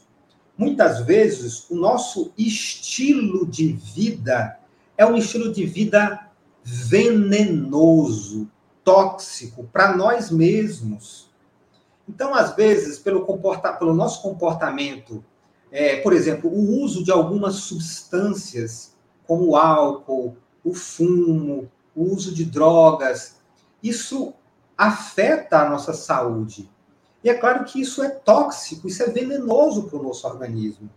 Muitas 0.56 1.04
vezes, 1.04 1.68
o 1.72 1.76
nosso 1.76 2.32
estilo 2.38 3.48
de 3.48 3.74
vida 3.74 4.60
é 4.96 5.04
um 5.04 5.18
estilo 5.18 5.52
de 5.52 5.66
vida 5.66 6.23
venenoso, 6.64 8.50
tóxico 8.84 9.64
para 9.72 9.96
nós 9.96 10.32
mesmos. 10.32 11.30
Então, 12.08 12.34
às 12.34 12.56
vezes, 12.56 13.00
pelo, 13.00 13.26
comporta 13.26 13.72
pelo 13.74 13.94
nosso 13.94 14.22
comportamento, 14.22 15.24
é, 15.72 15.98
por 15.98 16.14
exemplo, 16.14 16.50
o 16.50 16.82
uso 16.82 17.04
de 17.04 17.12
algumas 17.12 17.56
substâncias, 17.56 18.94
como 19.26 19.50
o 19.50 19.56
álcool, 19.56 20.38
o 20.64 20.74
fumo, 20.74 21.70
o 21.96 22.04
uso 22.04 22.34
de 22.34 22.46
drogas, 22.46 23.38
isso 23.82 24.34
afeta 24.78 25.60
a 25.60 25.70
nossa 25.70 25.94
saúde. 25.94 26.70
E 27.24 27.30
é 27.30 27.34
claro 27.34 27.64
que 27.64 27.82
isso 27.82 28.04
é 28.04 28.10
tóxico, 28.10 28.88
isso 28.88 29.02
é 29.02 29.08
venenoso 29.08 29.84
para 29.84 29.98
o 29.98 30.04
nosso 30.04 30.28
organismo. 30.28 30.90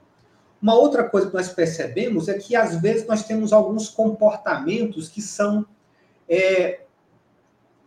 Uma 0.61 0.75
outra 0.75 1.05
coisa 1.05 1.29
que 1.29 1.35
nós 1.35 1.49
percebemos 1.49 2.29
é 2.29 2.35
que, 2.35 2.57
às 2.57 2.81
vezes, 2.81 3.07
nós 3.07 3.25
temos 3.25 3.53
alguns 3.53 3.89
comportamentos 3.89 5.09
que 5.09 5.21
são 5.21 5.67
é, 6.29 6.81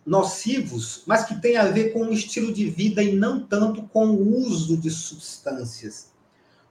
nocivos, 0.06 1.04
mas 1.06 1.26
que 1.26 1.40
têm 1.40 1.58
a 1.58 1.66
ver 1.66 1.94
com 1.94 2.02
o 2.02 2.14
estilo 2.14 2.54
de 2.54 2.70
vida 2.70 3.02
e 3.02 3.16
não 3.16 3.40
tanto 3.40 3.84
com 3.84 4.08
o 4.08 4.38
uso 4.38 4.78
de 4.78 4.90
substâncias. 4.90 6.12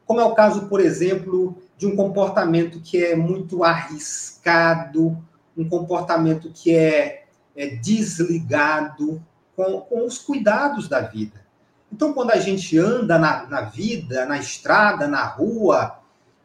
Como 0.06 0.20
é 0.20 0.24
o 0.24 0.34
caso, 0.34 0.66
por 0.68 0.80
exemplo, 0.80 1.56
de 1.76 1.86
um 1.86 1.94
comportamento 1.94 2.80
que 2.80 3.04
é 3.04 3.14
muito 3.14 3.62
arriscado, 3.62 5.22
um 5.56 5.68
comportamento 5.68 6.50
que 6.50 6.74
é, 6.74 7.26
é 7.54 7.66
desligado 7.66 9.22
com, 9.54 9.80
com 9.82 10.06
os 10.06 10.18
cuidados 10.18 10.88
da 10.88 11.00
vida. 11.00 11.47
Então, 11.92 12.12
quando 12.12 12.30
a 12.30 12.38
gente 12.38 12.78
anda 12.78 13.18
na, 13.18 13.46
na 13.46 13.62
vida, 13.62 14.24
na 14.26 14.38
estrada, 14.38 15.08
na 15.08 15.24
rua, 15.24 15.98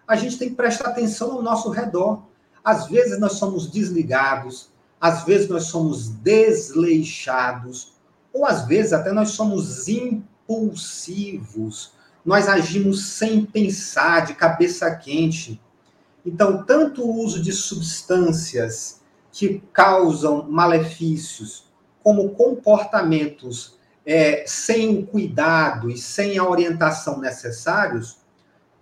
a 0.08 0.16
gente 0.16 0.38
tem 0.38 0.50
que 0.50 0.56
prestar 0.56 0.90
atenção 0.90 1.34
ao 1.34 1.42
nosso 1.42 1.70
redor. 1.70 2.24
Às 2.64 2.88
vezes 2.88 3.20
nós 3.20 3.34
somos 3.34 3.70
desligados, 3.70 4.70
às 5.00 5.24
vezes 5.24 5.50
nós 5.50 5.66
somos 5.66 6.10
desleixados, 6.10 7.94
ou 8.32 8.46
às 8.46 8.66
vezes 8.66 8.94
até 8.94 9.12
nós 9.12 9.32
somos 9.32 9.90
impulsivos, 9.90 11.92
nós 12.26 12.48
agimos 12.48 13.08
sem 13.08 13.46
pensar, 13.46 14.26
de 14.26 14.34
cabeça 14.34 14.90
quente. 14.96 15.62
Então, 16.26 16.64
tanto 16.64 17.04
o 17.04 17.22
uso 17.22 17.42
de 17.42 17.52
substâncias 17.52 19.02
que 19.30 19.62
causam 19.74 20.50
malefícios, 20.50 21.66
como 22.02 22.30
comportamentos 22.30 23.78
é, 24.06 24.44
sem 24.46 25.00
o 25.00 25.08
cuidado 25.08 25.90
e 25.90 25.98
sem 25.98 26.38
a 26.38 26.48
orientação 26.48 27.20
necessários, 27.20 28.18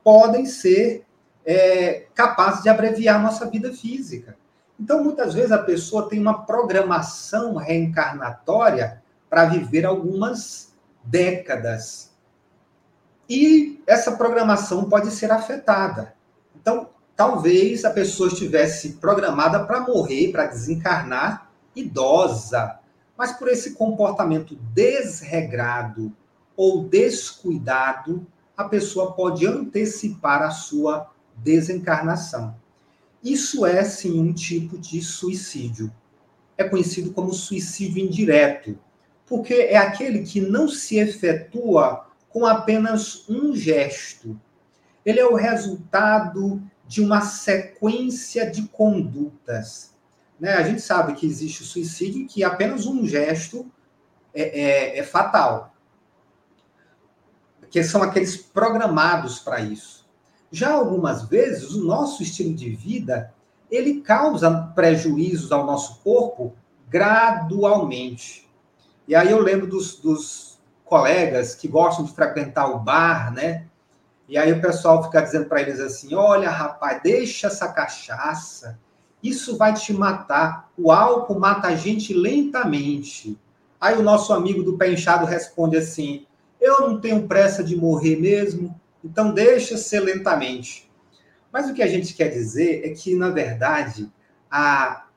podem 0.04 0.46
ser 0.46 1.06
é, 1.46 2.08
capazes 2.14 2.64
de 2.64 2.70
abreviar 2.70 3.22
nossa 3.22 3.50
vida 3.50 3.72
física. 3.74 4.36
Então, 4.80 5.04
muitas 5.04 5.34
vezes, 5.34 5.52
a 5.52 5.60
pessoa 5.60 6.10
tem 6.10 6.20
uma 6.20 6.44
programação 6.44 7.56
reencarnatória 7.56 9.02
para 9.30 9.46
viver 9.46 9.86
algumas 9.86 10.74
décadas. 11.04 12.12
E 13.30 13.82
essa 13.88 14.14
programação 14.14 14.90
pode 14.90 15.12
ser 15.12 15.32
afetada. 15.32 16.16
Então, 16.60 16.90
talvez 17.16 17.86
a 17.86 17.92
pessoa 17.92 18.28
estivesse 18.28 18.94
programada 18.94 19.64
para 19.66 19.82
morrer, 19.82 20.32
para 20.32 20.48
desencarnar, 20.48 21.50
idosa, 21.76 22.80
mas 23.22 23.34
por 23.34 23.50
esse 23.50 23.74
comportamento 23.74 24.56
desregrado 24.74 26.12
ou 26.58 26.86
descuidado, 26.86 28.26
a 28.58 28.64
pessoa 28.64 29.12
pode 29.12 29.46
antecipar 29.46 30.42
a 30.42 30.50
sua 30.50 31.08
desencarnação. 31.36 32.56
Isso 33.24 33.64
é, 33.64 33.84
sim, 33.84 34.20
um 34.20 34.34
tipo 34.34 34.76
de 34.76 35.00
suicídio. 35.04 35.94
é 36.58 36.64
conhecido 36.64 37.14
como 37.14 37.32
suicídio 37.32 38.04
indireto, 38.04 38.76
porque 39.28 39.54
é 39.54 39.78
aquele 39.78 40.24
que 40.24 40.42
não 40.42 40.68
se 40.68 40.98
efetua 40.98 42.08
com 42.28 42.48
apenas 42.48 43.30
um 43.30 43.56
gesto. 43.56 44.36
Ele 45.06 45.20
é 45.20 45.26
o 45.28 45.36
resultado 45.36 46.60
de 46.88 47.02
uma 47.02 47.22
sequência 47.22 48.50
de 48.50 48.64
condutas. 48.70 49.91
Né? 50.42 50.54
A 50.54 50.64
gente 50.64 50.82
sabe 50.82 51.14
que 51.14 51.28
existe 51.28 51.62
o 51.62 51.66
suicídio 51.66 52.26
que 52.28 52.44
apenas 52.44 52.88
um 52.88 53.06
gesto 53.06 53.72
é, 54.34 54.96
é, 54.96 54.98
é 54.98 55.04
fatal. 55.04 55.76
Que 57.70 57.84
são 57.84 58.02
aqueles 58.02 58.36
programados 58.36 59.38
para 59.38 59.62
isso. 59.62 60.10
Já 60.52 60.74
algumas 60.74 61.30
vezes, 61.30 61.76
o 61.76 61.86
nosso 61.86 62.24
estilo 62.24 62.56
de 62.56 62.72
vida 62.72 63.32
ele 63.70 64.02
causa 64.02 64.74
prejuízos 64.76 65.52
ao 65.52 65.66
nosso 65.66 66.02
corpo 66.02 66.56
gradualmente. 66.90 68.50
E 69.08 69.14
aí 69.14 69.32
eu 69.32 69.40
lembro 69.40 69.68
dos, 69.68 69.98
dos 69.98 70.60
colegas 70.84 71.54
que 71.54 71.68
gostam 71.68 72.04
de 72.04 72.14
frequentar 72.14 72.66
o 72.66 72.80
bar, 72.80 73.32
né? 73.32 73.68
E 74.28 74.38
aí 74.38 74.52
o 74.52 74.60
pessoal 74.60 75.04
fica 75.04 75.22
dizendo 75.22 75.46
para 75.46 75.62
eles 75.62 75.80
assim: 75.80 76.16
olha, 76.16 76.50
rapaz, 76.50 77.02
deixa 77.02 77.48
essa 77.48 77.72
cachaça, 77.72 78.78
isso 79.24 79.58
vai 79.58 79.74
te 79.74 79.94
matar. 79.94 80.70
O 80.78 80.92
álcool 80.92 81.40
mata 81.40 81.68
a 81.68 81.76
gente 81.76 82.14
lentamente. 82.14 83.38
Aí 83.80 83.98
o 83.98 84.04
nosso 84.04 84.34
amigo 84.34 84.64
do 84.64 84.78
pé 84.78 84.92
inchado 84.92 85.26
responde 85.26 85.78
assim: 85.78 86.26
eu 86.60 86.82
não 86.82 87.00
tenho 87.00 87.28
pressa 87.28 87.64
de 87.64 87.76
morrer 87.76 88.16
mesmo, 88.18 88.80
então 89.04 89.34
deixa 89.34 89.78
ser 89.78 90.00
lentamente. 90.00 90.90
Mas 91.52 91.70
o 91.70 91.74
que 91.74 91.84
a 91.84 91.88
gente 91.88 92.14
quer 92.14 92.30
dizer 92.30 92.86
é 92.86 92.90
que, 92.90 93.16
na 93.16 93.30
verdade, 93.30 94.12
a, 94.50 95.08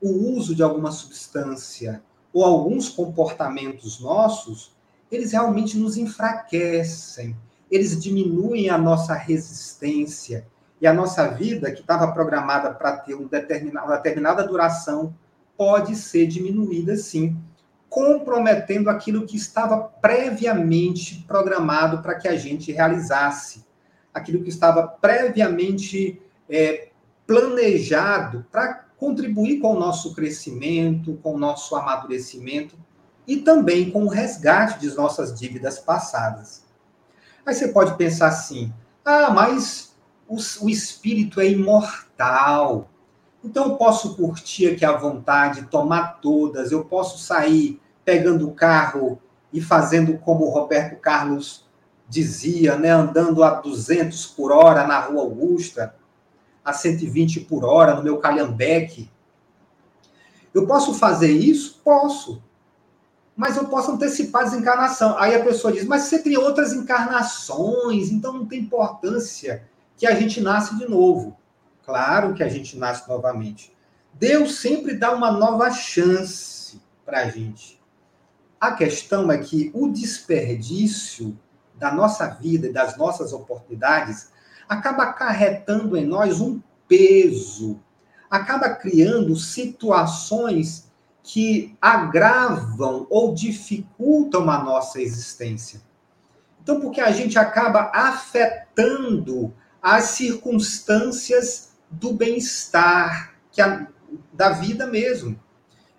o 0.00 0.36
uso 0.36 0.54
de 0.54 0.62
alguma 0.62 0.90
substância 0.90 2.02
ou 2.32 2.44
alguns 2.44 2.88
comportamentos 2.88 4.00
nossos, 4.00 4.74
eles 5.10 5.32
realmente 5.32 5.78
nos 5.78 5.96
enfraquecem, 5.96 7.36
eles 7.70 8.00
diminuem 8.02 8.68
a 8.68 8.76
nossa 8.76 9.14
resistência 9.14 10.46
e 10.82 10.86
a 10.86 10.92
nossa 10.92 11.28
vida, 11.28 11.70
que 11.70 11.80
estava 11.80 12.10
programada 12.10 12.74
para 12.74 12.96
ter 12.96 13.14
um 13.14 13.28
determinado, 13.28 13.86
uma 13.86 13.96
determinada 13.98 14.42
duração, 14.42 15.14
pode 15.56 15.94
ser 15.94 16.26
diminuída 16.26 16.96
sim, 16.96 17.38
comprometendo 17.88 18.90
aquilo 18.90 19.24
que 19.24 19.36
estava 19.36 19.78
previamente 19.78 21.24
programado 21.28 22.02
para 22.02 22.16
que 22.16 22.26
a 22.26 22.34
gente 22.34 22.72
realizasse 22.72 23.64
aquilo 24.12 24.42
que 24.42 24.48
estava 24.48 24.88
previamente 24.88 26.20
é, 26.50 26.88
planejado 27.28 28.44
para 28.50 28.86
contribuir 28.96 29.60
com 29.60 29.76
o 29.76 29.78
nosso 29.78 30.12
crescimento, 30.16 31.16
com 31.22 31.34
o 31.34 31.38
nosso 31.38 31.76
amadurecimento 31.76 32.74
e 33.24 33.36
também 33.36 33.88
com 33.88 34.02
o 34.02 34.08
resgate 34.08 34.80
de 34.80 34.92
nossas 34.96 35.38
dívidas 35.38 35.78
passadas. 35.78 36.64
Aí 37.46 37.54
você 37.54 37.68
pode 37.68 37.96
pensar 37.96 38.26
assim: 38.26 38.72
ah, 39.04 39.30
mas 39.30 39.91
o, 40.32 40.64
o 40.64 40.70
espírito 40.70 41.40
é 41.40 41.48
imortal. 41.48 42.88
Então 43.44 43.64
eu 43.64 43.76
posso 43.76 44.16
curtir 44.16 44.68
aqui 44.68 44.84
à 44.84 44.92
vontade, 44.92 45.66
tomar 45.66 46.20
todas, 46.22 46.72
eu 46.72 46.84
posso 46.84 47.18
sair 47.18 47.80
pegando 48.04 48.48
o 48.48 48.54
carro 48.54 49.20
e 49.52 49.60
fazendo 49.60 50.16
como 50.18 50.46
o 50.46 50.50
Roberto 50.50 50.98
Carlos 50.98 51.66
dizia, 52.08 52.76
né, 52.76 52.90
andando 52.90 53.42
a 53.42 53.50
200 53.50 54.26
por 54.26 54.52
hora 54.52 54.86
na 54.86 54.98
Rua 55.00 55.22
Augusta, 55.22 55.94
a 56.64 56.72
120 56.72 57.40
por 57.40 57.64
hora 57.64 57.94
no 57.94 58.02
meu 58.02 58.18
calhambeque. 58.18 59.10
Eu 60.54 60.66
posso 60.66 60.94
fazer 60.94 61.32
isso? 61.32 61.80
Posso. 61.84 62.42
Mas 63.36 63.56
eu 63.56 63.66
posso 63.66 63.92
antecipar 63.92 64.42
a 64.42 64.44
desencarnação. 64.44 65.16
Aí 65.18 65.34
a 65.34 65.42
pessoa 65.42 65.72
diz, 65.72 65.84
mas 65.84 66.02
você 66.02 66.18
tem 66.18 66.36
outras 66.36 66.72
encarnações, 66.72 68.10
então 68.10 68.32
não 68.32 68.46
tem 68.46 68.60
importância 68.60 69.71
que 70.02 70.06
a 70.08 70.16
gente 70.16 70.40
nasce 70.40 70.76
de 70.76 70.88
novo. 70.88 71.38
Claro 71.84 72.34
que 72.34 72.42
a 72.42 72.48
gente 72.48 72.76
nasce 72.76 73.08
novamente. 73.08 73.72
Deus 74.12 74.56
sempre 74.56 74.96
dá 74.96 75.14
uma 75.14 75.30
nova 75.30 75.70
chance 75.70 76.82
para 77.06 77.20
a 77.20 77.28
gente. 77.28 77.80
A 78.60 78.72
questão 78.72 79.30
é 79.30 79.38
que 79.38 79.70
o 79.72 79.86
desperdício 79.86 81.38
da 81.76 81.94
nossa 81.94 82.26
vida 82.26 82.66
e 82.66 82.72
das 82.72 82.96
nossas 82.96 83.32
oportunidades 83.32 84.32
acaba 84.68 85.04
acarretando 85.04 85.96
em 85.96 86.04
nós 86.04 86.40
um 86.40 86.60
peso, 86.88 87.78
acaba 88.28 88.70
criando 88.70 89.36
situações 89.36 90.90
que 91.22 91.76
agravam 91.80 93.06
ou 93.08 93.32
dificultam 93.32 94.50
a 94.50 94.64
nossa 94.64 95.00
existência. 95.00 95.80
Então, 96.60 96.80
porque 96.80 97.00
a 97.00 97.12
gente 97.12 97.38
acaba 97.38 97.92
afetando 97.94 99.54
as 99.82 100.04
circunstâncias 100.04 101.72
do 101.90 102.12
bem-estar, 102.12 103.34
que 103.50 103.60
a, 103.60 103.88
da 104.32 104.50
vida 104.50 104.86
mesmo. 104.86 105.38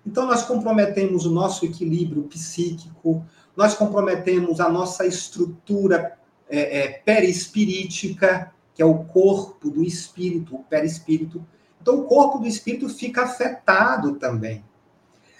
Então, 0.05 0.25
nós 0.25 0.43
comprometemos 0.43 1.25
o 1.25 1.31
nosso 1.31 1.65
equilíbrio 1.65 2.23
psíquico, 2.23 3.25
nós 3.55 3.73
comprometemos 3.73 4.59
a 4.59 4.69
nossa 4.69 5.05
estrutura 5.05 6.17
é, 6.49 6.79
é, 6.79 6.87
perispirítica, 7.05 8.51
que 8.73 8.81
é 8.81 8.85
o 8.85 9.03
corpo 9.03 9.69
do 9.69 9.83
espírito, 9.83 10.55
o 10.55 10.63
perispírito. 10.63 11.45
Então, 11.81 11.99
o 11.99 12.03
corpo 12.05 12.39
do 12.39 12.47
espírito 12.47 12.89
fica 12.89 13.23
afetado 13.23 14.15
também. 14.15 14.63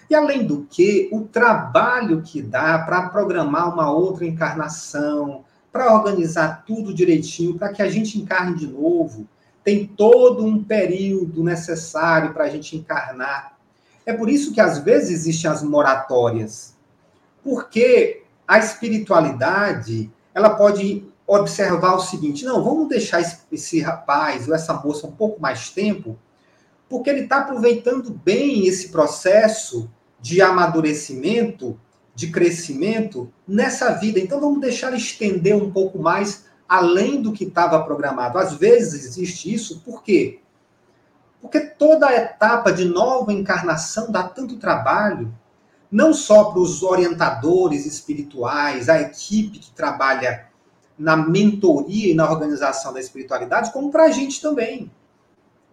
E, 0.08 0.14
além 0.14 0.46
do 0.46 0.64
que, 0.64 1.08
o 1.12 1.22
trabalho 1.22 2.22
que 2.22 2.42
dá 2.42 2.78
para 2.78 3.08
programar 3.08 3.72
uma 3.72 3.90
outra 3.90 4.26
encarnação, 4.26 5.44
para 5.74 5.92
organizar 5.92 6.64
tudo 6.64 6.94
direitinho, 6.94 7.58
para 7.58 7.70
que 7.70 7.82
a 7.82 7.90
gente 7.90 8.16
encarne 8.16 8.56
de 8.56 8.68
novo, 8.68 9.26
tem 9.64 9.84
todo 9.84 10.46
um 10.46 10.62
período 10.62 11.42
necessário 11.42 12.32
para 12.32 12.44
a 12.44 12.48
gente 12.48 12.76
encarnar. 12.76 13.58
É 14.06 14.12
por 14.12 14.30
isso 14.30 14.54
que, 14.54 14.60
às 14.60 14.78
vezes, 14.78 15.10
existem 15.10 15.50
as 15.50 15.64
moratórias 15.64 16.74
porque 17.44 18.22
a 18.48 18.58
espiritualidade, 18.58 20.10
ela 20.34 20.50
pode 20.50 21.06
observar 21.26 21.94
o 21.94 22.00
seguinte: 22.00 22.44
não, 22.44 22.64
vamos 22.64 22.88
deixar 22.88 23.20
esse 23.52 23.80
rapaz 23.80 24.48
ou 24.48 24.54
essa 24.54 24.72
moça 24.72 25.06
um 25.06 25.12
pouco 25.12 25.40
mais 25.40 25.68
tempo, 25.68 26.18
porque 26.88 27.10
ele 27.10 27.20
está 27.20 27.38
aproveitando 27.38 28.10
bem 28.10 28.66
esse 28.66 28.88
processo 28.88 29.90
de 30.20 30.40
amadurecimento, 30.40 31.78
de 32.14 32.28
crescimento 32.30 33.32
nessa 33.46 33.90
vida. 33.92 34.20
Então 34.20 34.40
vamos 34.40 34.60
deixar 34.60 34.92
estender 34.94 35.56
um 35.56 35.70
pouco 35.70 35.98
mais 35.98 36.46
além 36.68 37.20
do 37.20 37.32
que 37.32 37.44
estava 37.44 37.82
programado. 37.82 38.38
Às 38.38 38.54
vezes 38.54 39.04
existe 39.04 39.52
isso, 39.52 39.80
por 39.80 40.02
quê? 40.02 40.40
Porque 41.40 41.60
toda 41.60 42.14
etapa 42.14 42.72
de 42.72 42.84
nova 42.84 43.32
encarnação 43.32 44.10
dá 44.10 44.22
tanto 44.22 44.56
trabalho, 44.56 45.34
não 45.90 46.14
só 46.14 46.44
para 46.44 46.60
os 46.60 46.82
orientadores 46.82 47.84
espirituais, 47.84 48.88
a 48.88 49.00
equipe 49.00 49.58
que 49.58 49.70
trabalha 49.72 50.46
na 50.98 51.16
mentoria 51.16 52.10
e 52.10 52.14
na 52.14 52.30
organização 52.30 52.92
da 52.92 53.00
espiritualidade, 53.00 53.72
como 53.72 53.90
para 53.90 54.04
a 54.04 54.10
gente 54.10 54.40
também. 54.40 54.90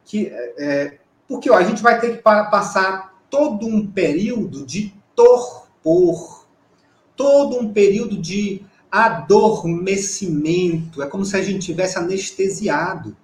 Que, 0.04 0.28
é, 0.28 0.54
é, 0.58 1.00
porque 1.28 1.50
ó, 1.50 1.56
a 1.56 1.64
gente 1.64 1.82
vai 1.82 2.00
ter 2.00 2.18
que 2.18 2.22
passar 2.22 3.22
todo 3.30 3.66
um 3.66 3.88
período 3.88 4.66
de 4.66 4.94
torpor, 5.84 6.46
todo 7.16 7.58
um 7.58 7.74
período 7.74 8.18
de 8.18 8.64
adormecimento. 8.90 11.02
É 11.02 11.08
como 11.08 11.26
se 11.26 11.36
a 11.38 11.42
gente 11.42 11.66
tivesse 11.66 11.98
anestesiado. 11.98 13.16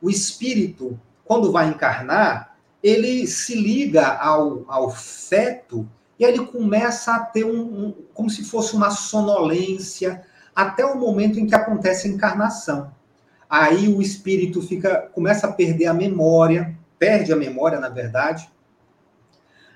O 0.00 0.08
espírito, 0.10 0.98
quando 1.24 1.52
vai 1.52 1.68
encarnar, 1.68 2.56
ele 2.82 3.26
se 3.26 3.54
liga 3.54 4.06
ao, 4.06 4.64
ao 4.68 4.90
feto 4.90 5.88
e 6.18 6.24
ele 6.24 6.46
começa 6.46 7.14
a 7.14 7.20
ter 7.20 7.44
um, 7.44 7.60
um, 7.60 7.94
como 8.12 8.30
se 8.30 8.44
fosse 8.44 8.74
uma 8.74 8.90
sonolência 8.90 10.22
até 10.54 10.84
o 10.84 10.98
momento 10.98 11.38
em 11.38 11.46
que 11.46 11.54
acontece 11.54 12.08
a 12.08 12.10
encarnação. 12.10 12.92
Aí 13.48 13.88
o 13.88 14.02
espírito 14.02 14.60
fica, 14.60 15.08
começa 15.14 15.46
a 15.46 15.52
perder 15.52 15.86
a 15.86 15.94
memória, 15.94 16.76
perde 16.98 17.32
a 17.32 17.36
memória, 17.36 17.78
na 17.78 17.88
verdade. 17.88 18.50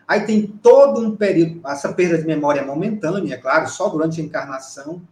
Aí 0.07 0.27
tem 0.27 0.47
todo 0.47 1.01
um 1.01 1.17
período, 1.17 1.61
essa 1.67 1.93
perda 1.93 2.19
de 2.19 2.27
memória 2.27 2.61
é 2.61 2.65
momentânea, 2.65 3.38
claro, 3.38 3.69
só 3.69 3.88
durante 3.88 4.21
a 4.21 4.25
encarnação. 4.25 5.03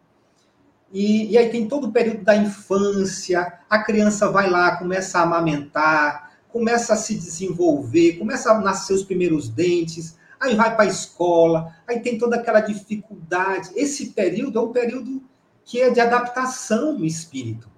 E, 0.93 1.31
e, 1.31 1.39
aí 1.39 1.49
tem 1.51 1.69
todo 1.69 1.87
o 1.87 1.93
período 1.93 2.25
da 2.25 2.35
infância, 2.35 3.61
a 3.69 3.79
criança 3.79 4.29
vai 4.29 4.51
lá, 4.51 4.77
começa 4.77 5.19
a 5.19 5.23
amamentar, 5.23 6.33
começa 6.49 6.95
a 6.95 6.97
se 6.97 7.15
desenvolver, 7.15 8.19
começa 8.19 8.51
a 8.51 8.61
nascer 8.61 8.95
os 8.95 9.05
primeiros 9.05 9.49
dentes, 9.49 10.19
aí 10.41 10.57
vai 10.57 10.75
para 10.75 10.85
a 10.85 10.89
escola, 10.89 11.73
aí 11.87 12.01
tem 12.01 12.19
toda 12.19 12.37
aquela 12.37 12.61
dificuldade. 12.61 13.71
Esse 13.77 14.11
período 14.11 14.59
é 14.59 14.63
um 14.63 14.73
período 14.73 15.23
que 15.65 15.81
é 15.81 15.91
de 15.91 16.01
adaptação 16.01 16.97
do 16.97 17.05
espírito. 17.05 17.71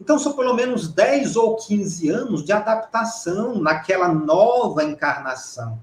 Então, 0.00 0.18
são 0.18 0.32
pelo 0.32 0.54
menos 0.54 0.88
10 0.88 1.36
ou 1.36 1.56
15 1.56 2.08
anos 2.08 2.44
de 2.44 2.52
adaptação 2.52 3.60
naquela 3.60 4.08
nova 4.08 4.84
encarnação. 4.84 5.78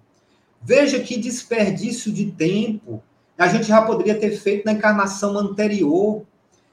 Veja 0.62 1.00
que 1.00 1.18
desperdício 1.18 2.12
de 2.12 2.32
tempo. 2.32 3.04
A 3.38 3.48
gente 3.48 3.68
já 3.68 3.82
poderia 3.82 4.20
ter 4.20 4.32
feito 4.32 4.66
na 4.66 4.74
encarnação 4.74 5.38
anterior. 5.38 6.26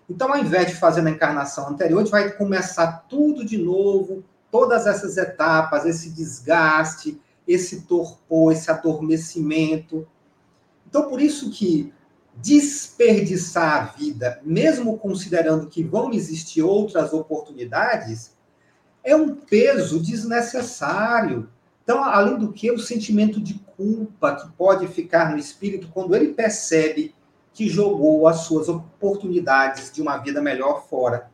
Então, 0.09 0.33
ao 0.33 0.39
invés 0.39 0.69
de 0.69 0.75
fazer 0.75 1.03
na 1.03 1.11
encarnação 1.11 1.69
anterior, 1.69 1.99
a 1.99 2.03
gente 2.03 2.11
vai 2.11 2.31
começar 2.33 3.07
tudo 3.09 3.45
de 3.45 3.59
novo, 3.59 4.25
todas 4.51 4.87
essas 4.87 5.17
etapas, 5.17 5.85
esse 5.85 6.11
desgaste, 6.11 7.21
esse 7.47 7.83
torpor, 7.83 8.53
esse 8.53 8.71
adormecimento. 8.71 10.07
Então, 10.89 11.09
por 11.09 11.21
isso 11.21 11.51
que 11.51 11.93
desperdiçar 12.37 13.77
a 13.77 13.85
vida, 13.97 14.41
mesmo 14.45 14.99
considerando 14.99 15.69
que 15.69 15.85
vão 15.85 16.13
existir 16.13 16.63
outras 16.63 17.13
oportunidades, 17.13 18.35
é 19.03 19.15
um 19.15 19.35
peso 19.35 20.01
desnecessário. 20.01 21.49
Então, 21.83 22.03
além 22.03 22.39
do 22.39 22.53
que, 22.53 22.71
o 22.71 22.79
sentimento 22.79 23.41
de 23.41 23.55
culpa 23.77 24.37
que 24.37 24.49
pode 24.53 24.87
ficar 24.89 25.31
no 25.31 25.39
espírito 25.39 25.89
quando 25.93 26.15
ele 26.15 26.35
percebe 26.35 27.15
que 27.53 27.69
jogou 27.69 28.27
as 28.27 28.39
suas 28.39 28.69
oportunidades 28.69 29.93
de 29.93 30.01
uma 30.03 30.17
vida 30.17 30.43
melhor 30.43 30.89
fora. 30.89 31.31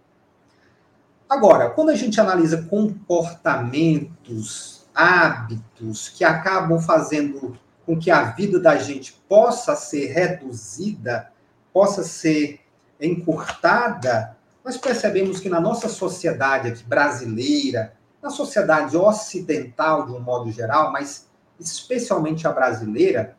Agora, 1.29 1.70
quando 1.70 1.90
a 1.90 1.94
gente 1.94 2.20
analisa 2.20 2.64
comportamentos, 2.64 4.88
hábitos 4.94 6.09
que 6.09 6.24
acabam 6.24 6.81
fazendo 6.81 7.57
com 7.87 7.98
que 7.98 8.11
a 8.11 8.24
vida 8.24 8.59
da 8.59 8.76
gente 8.76 9.12
possa 9.29 9.76
ser 9.76 10.12
reduzida, 10.12 11.31
possa 11.72 12.03
ser 12.03 12.61
encurtada, 13.00 14.37
nós 14.64 14.76
percebemos 14.76 15.40
que 15.40 15.48
na 15.48 15.61
nossa 15.61 15.88
sociedade 15.88 16.68
aqui 16.68 16.85
brasileira, 16.85 17.94
na 18.22 18.29
sociedade 18.29 18.96
ocidental 18.96 20.07
de 20.07 20.12
um 20.12 20.20
modo 20.20 20.50
geral, 20.50 20.92
mas 20.92 21.30
especialmente 21.61 22.46
a 22.46 22.53
brasileira, 22.53 23.37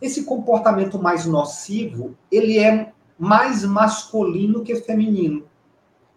esse 0.00 0.24
comportamento 0.24 1.00
mais 1.00 1.24
nocivo, 1.24 2.16
ele 2.30 2.58
é 2.58 2.92
mais 3.18 3.64
masculino 3.64 4.64
que 4.64 4.74
feminino. 4.76 5.44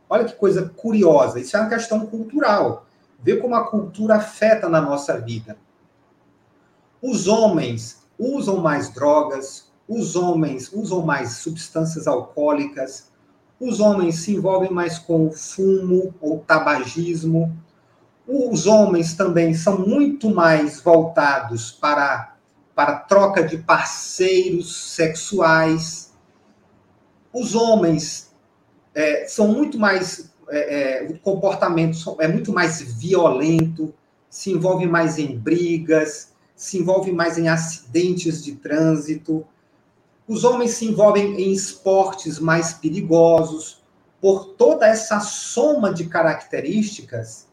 Olha 0.09 0.25
que 0.25 0.33
coisa 0.33 0.71
curiosa, 0.75 1.39
isso 1.39 1.55
é 1.55 1.59
uma 1.59 1.69
questão 1.69 2.05
cultural. 2.05 2.85
Vê 3.21 3.37
como 3.37 3.55
a 3.55 3.67
cultura 3.67 4.15
afeta 4.15 4.67
na 4.67 4.81
nossa 4.81 5.19
vida. 5.19 5.57
Os 7.01 7.27
homens 7.27 8.03
usam 8.17 8.57
mais 8.57 8.89
drogas, 8.89 9.71
os 9.87 10.15
homens 10.15 10.71
usam 10.73 11.03
mais 11.03 11.37
substâncias 11.37 12.07
alcoólicas, 12.07 13.11
os 13.59 13.79
homens 13.79 14.19
se 14.19 14.33
envolvem 14.33 14.71
mais 14.71 14.97
com 14.97 15.31
fumo 15.31 16.13
ou 16.19 16.39
tabagismo, 16.39 17.55
os 18.27 18.65
homens 18.65 19.13
também 19.13 19.53
são 19.53 19.79
muito 19.79 20.33
mais 20.33 20.81
voltados 20.81 21.71
para, 21.71 22.35
para 22.73 22.99
troca 22.99 23.43
de 23.43 23.57
parceiros 23.57 24.93
sexuais. 24.93 26.11
Os 27.31 27.53
homens 27.53 28.33
é, 28.93 29.27
são 29.27 29.49
muito 29.49 29.77
mais. 29.77 30.33
É, 30.49 31.03
é, 31.03 31.07
o 31.09 31.17
comportamento 31.19 31.97
é 32.19 32.27
muito 32.27 32.53
mais 32.53 32.79
violento, 32.81 33.93
se 34.29 34.51
envolve 34.51 34.85
mais 34.85 35.17
em 35.17 35.35
brigas, 35.35 36.33
se 36.55 36.77
envolve 36.77 37.11
mais 37.11 37.37
em 37.37 37.47
acidentes 37.47 38.43
de 38.43 38.53
trânsito. 38.53 39.45
Os 40.27 40.43
homens 40.43 40.71
se 40.71 40.85
envolvem 40.85 41.39
em 41.41 41.51
esportes 41.51 42.39
mais 42.39 42.73
perigosos. 42.73 43.83
Por 44.21 44.53
toda 44.53 44.87
essa 44.87 45.19
soma 45.19 45.93
de 45.93 46.05
características, 46.05 47.44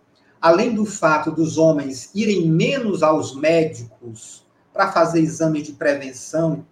além 0.42 0.74
do 0.74 0.84
fato 0.84 1.30
dos 1.30 1.56
homens 1.56 2.10
irem 2.12 2.50
menos 2.50 3.04
aos 3.04 3.36
médicos 3.36 4.44
para 4.72 4.90
fazer 4.90 5.20
exames 5.20 5.62
de 5.62 5.72
prevenção, 5.72 6.66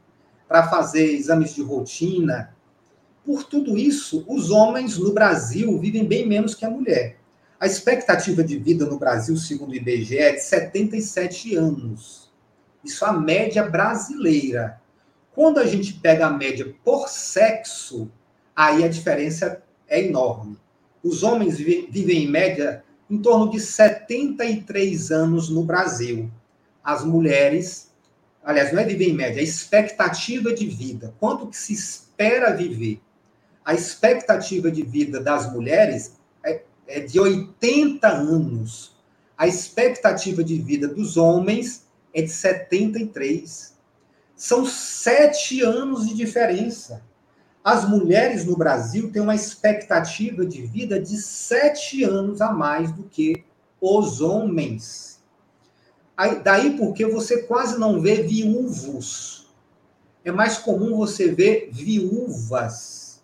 para 0.49 0.69
fazer 0.69 1.15
exames 1.15 1.55
de 1.55 1.63
rotina, 1.63 2.53
por 3.25 3.45
tudo 3.45 3.79
isso, 3.79 4.25
os 4.27 4.51
homens 4.51 4.99
no 4.99 5.13
Brasil 5.13 5.79
vivem 5.79 6.05
bem 6.05 6.27
menos 6.27 6.53
que 6.53 6.65
a 6.65 6.71
mulher. 6.71 7.19
A 7.61 7.67
expectativa 7.67 8.43
de 8.43 8.59
vida 8.59 8.87
no 8.87 8.99
Brasil, 8.99 9.37
segundo 9.37 9.71
o 9.71 9.77
IBGE, 9.77 10.19
é 10.19 10.33
de 10.33 10.43
77 10.43 11.55
anos. 11.55 12.29
Isso 12.83 13.05
é 13.05 13.09
a 13.09 13.13
média 13.13 13.63
brasileira. 13.63 14.81
Quando 15.33 15.59
a 15.59 15.67
gente 15.67 15.93
pega 15.93 16.27
a 16.27 16.33
média 16.33 16.75
por 16.83 17.09
sexo, 17.09 18.11
aí 18.57 18.83
a 18.83 18.89
diferença 18.89 19.63
é 19.87 20.03
enorme. 20.03 20.59
Os 21.05 21.23
homens 21.23 21.59
vivem 21.59 22.25
em 22.25 22.29
média 22.29 22.83
em 23.11 23.19
torno 23.19 23.51
de 23.51 23.59
73 23.59 25.11
anos 25.11 25.51
no 25.51 25.65
Brasil. 25.65 26.31
As 26.83 27.05
mulheres, 27.05 27.91
aliás, 28.45 28.73
não 28.73 28.81
é 28.81 28.85
viver 28.85 29.09
em 29.09 29.15
média, 29.15 29.41
é 29.41 29.45
expectativa 29.45 30.55
de 30.55 30.67
vida. 30.67 31.13
Quanto 31.19 31.49
que 31.49 31.57
se 31.57 31.73
espera 31.73 32.55
viver? 32.55 33.01
A 33.65 33.75
expectativa 33.75 34.71
de 34.71 34.83
vida 34.83 35.21
das 35.21 35.53
mulheres 35.53 36.15
é, 36.45 36.63
é 36.87 37.01
de 37.01 37.19
80 37.19 38.07
anos. 38.07 38.97
A 39.37 39.49
expectativa 39.49 40.45
de 40.45 40.61
vida 40.61 40.87
dos 40.87 41.17
homens 41.17 41.87
é 42.15 42.23
de 42.23 42.29
73. 42.31 43.75
São 44.37 44.65
sete 44.65 45.63
anos 45.63 46.09
de 46.09 46.15
diferença. 46.15 47.03
As 47.63 47.87
mulheres 47.89 48.45
no 48.47 48.57
Brasil 48.57 49.13
têm 49.13 49.21
uma 49.21 49.35
expectativa 49.35 50.47
de 50.47 50.63
vida 50.63 50.99
de 50.99 51.17
sete 51.19 52.03
anos 52.03 52.41
a 52.41 52.53
mais 52.53 52.91
do 52.91 53.05
que 53.05 53.45
os 53.81 54.21
homens. 54.21 55.23
Aí, 56.17 56.41
daí 56.43 56.77
porque 56.77 57.07
você 57.07 57.43
quase 57.43 57.79
não 57.79 58.01
vê 58.01 58.23
viúvos. 58.23 59.51
É 60.25 60.31
mais 60.31 60.59
comum 60.59 60.97
você 60.97 61.31
ver 61.31 61.71
viúvas. 61.73 63.23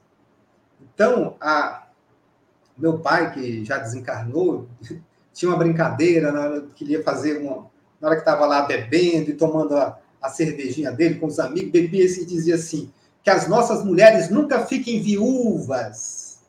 Então, 0.81 1.37
a, 1.41 1.89
meu 2.77 2.99
pai, 2.99 3.33
que 3.33 3.65
já 3.65 3.79
desencarnou, 3.79 4.67
tinha 5.33 5.51
uma 5.51 5.59
brincadeira, 5.59 6.33
na 6.33 6.63
queria 6.75 7.03
fazer 7.03 7.39
uma. 7.43 7.71
Na 8.01 8.09
hora 8.09 8.17
que 8.17 8.23
estava 8.23 8.47
lá 8.47 8.63
bebendo 8.63 9.31
e 9.31 9.35
tomando 9.35 9.75
a, 9.75 9.99
a 10.21 10.29
cervejinha 10.29 10.93
dele 10.93 11.19
com 11.19 11.27
os 11.27 11.39
amigos, 11.39 11.71
bebia 11.71 12.05
e 12.05 12.25
dizia 12.25 12.55
assim: 12.55 12.91
que 13.27 13.31
as 13.31 13.49
nossas 13.49 13.85
mulheres 13.85 14.31
nunca 14.31 14.65
fiquem 14.67 15.03
viúvas. 15.03 16.47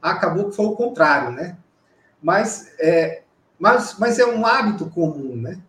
Acabou 0.00 0.48
que 0.48 0.56
foi 0.56 0.64
o 0.64 0.74
contrário, 0.74 1.32
né? 1.32 1.58
Mas 2.22 2.72
é, 2.78 3.24
mas, 3.58 3.96
mas 3.98 4.18
é 4.18 4.24
um 4.24 4.46
hábito 4.46 4.88
comum, 4.88 5.36
né? 5.36 5.60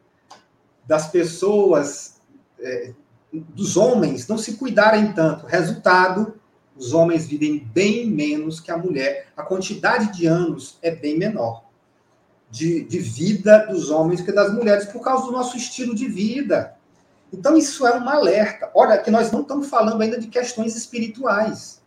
Das 0.87 1.09
pessoas, 1.09 2.21
é, 2.57 2.93
dos 3.33 3.75
homens, 3.75 4.29
não 4.29 4.37
se 4.37 4.53
cuidarem 4.53 5.11
tanto. 5.11 5.45
Resultado, 5.45 6.39
os 6.73 6.93
homens 6.93 7.27
vivem 7.27 7.59
bem 7.73 8.09
menos 8.09 8.61
que 8.61 8.71
a 8.71 8.77
mulher. 8.77 9.27
A 9.35 9.43
quantidade 9.43 10.17
de 10.17 10.25
anos 10.25 10.79
é 10.81 10.89
bem 10.89 11.17
menor 11.17 11.65
de, 12.49 12.85
de 12.85 12.97
vida 12.99 13.65
dos 13.65 13.89
homens 13.89 14.21
que 14.21 14.31
das 14.31 14.53
mulheres, 14.53 14.85
por 14.85 15.03
causa 15.03 15.25
do 15.25 15.33
nosso 15.33 15.57
estilo 15.57 15.93
de 15.93 16.07
vida. 16.07 16.78
Então, 17.31 17.55
isso 17.55 17.85
é 17.85 17.97
um 17.97 18.09
alerta. 18.09 18.71
Olha, 18.73 18.97
que 18.97 19.11
nós 19.11 19.31
não 19.31 19.41
estamos 19.41 19.67
falando 19.67 20.01
ainda 20.01 20.19
de 20.19 20.27
questões 20.27 20.75
espirituais. 20.75 21.81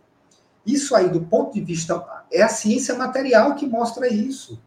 Isso 0.65 0.95
aí, 0.95 1.09
do 1.09 1.23
ponto 1.23 1.55
de 1.55 1.61
vista. 1.61 2.05
É 2.31 2.43
a 2.43 2.49
ciência 2.49 2.95
material 2.95 3.55
que 3.55 3.67
mostra 3.67 4.09
isso. 4.09 4.63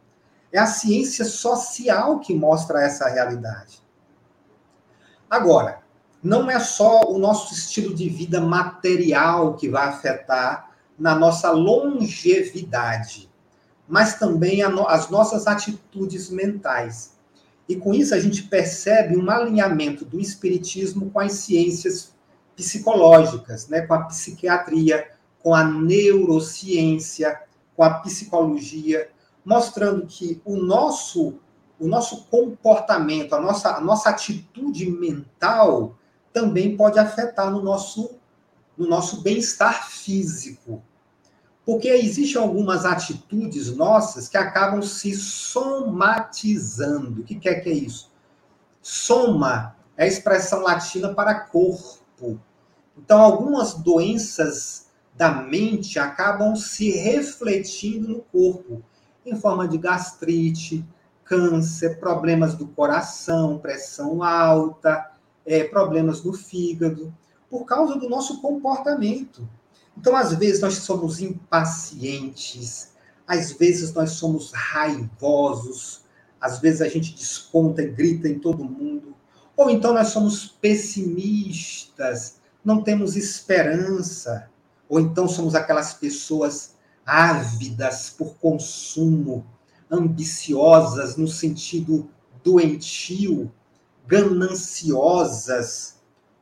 É 0.51 0.59
a 0.59 0.67
ciência 0.67 1.25
social 1.25 2.19
que 2.19 2.33
mostra 2.33 2.83
essa 2.83 3.07
realidade. 3.09 3.83
Agora, 5.29 5.79
não 6.21 6.49
é 6.49 6.59
só 6.59 7.01
o 7.01 7.17
nosso 7.17 7.53
estilo 7.53 7.93
de 7.93 8.09
vida 8.09 8.41
material 8.41 9.55
que 9.55 9.69
vai 9.69 9.87
afetar 9.87 10.71
na 10.97 11.13
nossa 11.13 11.51
longevidade, 11.51 13.29
mas 13.87 14.15
também 14.15 14.63
as 14.63 15.09
nossas 15.09 15.45
atitudes 15.45 16.29
mentais. 16.29 17.14
E 17.67 17.75
com 17.75 17.93
isso 17.93 18.13
a 18.13 18.19
gente 18.19 18.43
percebe 18.43 19.17
um 19.17 19.29
alinhamento 19.29 20.05
do 20.05 20.19
espiritismo 20.19 21.09
com 21.09 21.19
as 21.19 21.33
ciências 21.33 22.13
psicológicas, 22.55 23.67
né, 23.67 23.81
com 23.81 23.93
a 23.93 24.03
psiquiatria, 24.03 25.07
com 25.39 25.53
a 25.53 25.63
neurociência, 25.63 27.41
com 27.75 27.83
a 27.83 27.95
psicologia, 27.95 29.09
mostrando 29.43 30.05
que 30.05 30.41
o 30.45 30.55
nosso 30.55 31.39
o 31.77 31.89
nosso 31.89 32.23
comportamento, 32.27 33.35
a 33.35 33.41
nossa, 33.41 33.75
a 33.75 33.81
nossa 33.81 34.09
atitude 34.09 34.89
mental 34.89 35.97
também 36.31 36.77
pode 36.77 36.97
afetar 36.97 37.51
no 37.51 37.61
nosso 37.61 38.17
no 38.77 38.87
nosso 38.87 39.21
bem-estar 39.21 39.89
físico. 39.89 40.83
Porque 41.65 41.87
existem 41.87 42.39
algumas 42.39 42.85
atitudes 42.85 43.75
nossas 43.75 44.29
que 44.29 44.37
acabam 44.37 44.81
se 44.81 45.15
somatizando. 45.15 47.21
O 47.21 47.23
que 47.23 47.49
é 47.49 47.55
que 47.55 47.69
é 47.69 47.73
isso? 47.73 48.11
Soma 48.81 49.75
é 49.97 50.03
a 50.03 50.07
expressão 50.07 50.61
latina 50.61 51.13
para 51.13 51.39
corpo. 51.39 52.39
Então, 52.97 53.19
algumas 53.19 53.73
doenças 53.73 54.85
da 55.15 55.31
mente 55.31 55.97
acabam 55.97 56.55
se 56.55 56.91
refletindo 56.91 58.09
no 58.09 58.21
corpo, 58.21 58.83
em 59.25 59.35
forma 59.35 59.67
de 59.67 59.77
gastrite, 59.77 60.85
câncer, 61.23 61.99
problemas 61.99 62.53
do 62.53 62.67
coração, 62.67 63.57
pressão 63.57 64.21
alta, 64.21 65.11
é, 65.45 65.63
problemas 65.63 66.23
no 66.23 66.33
fígado, 66.33 67.15
por 67.49 67.65
causa 67.65 67.97
do 67.97 68.09
nosso 68.09 68.41
comportamento. 68.41 69.47
Então, 69.97 70.15
às 70.15 70.33
vezes, 70.33 70.61
nós 70.61 70.75
somos 70.75 71.21
impacientes, 71.21 72.91
às 73.27 73.51
vezes, 73.53 73.93
nós 73.93 74.11
somos 74.11 74.51
raivosos, 74.51 76.01
às 76.39 76.59
vezes, 76.59 76.81
a 76.81 76.87
gente 76.87 77.15
desconta 77.15 77.81
e 77.81 77.89
grita 77.89 78.27
em 78.27 78.39
todo 78.39 78.63
mundo, 78.63 79.15
ou 79.57 79.69
então 79.69 79.93
nós 79.93 80.09
somos 80.09 80.47
pessimistas, 80.47 82.39
não 82.63 82.83
temos 82.83 83.15
esperança, 83.15 84.49
ou 84.89 84.99
então 84.99 85.27
somos 85.27 85.55
aquelas 85.55 85.93
pessoas 85.93 86.75
ávidas 87.05 88.09
por 88.09 88.35
consumo, 88.35 89.45
ambiciosas 89.89 91.15
no 91.15 91.27
sentido 91.27 92.09
doentio, 92.43 93.51
gananciosas, 94.07 95.94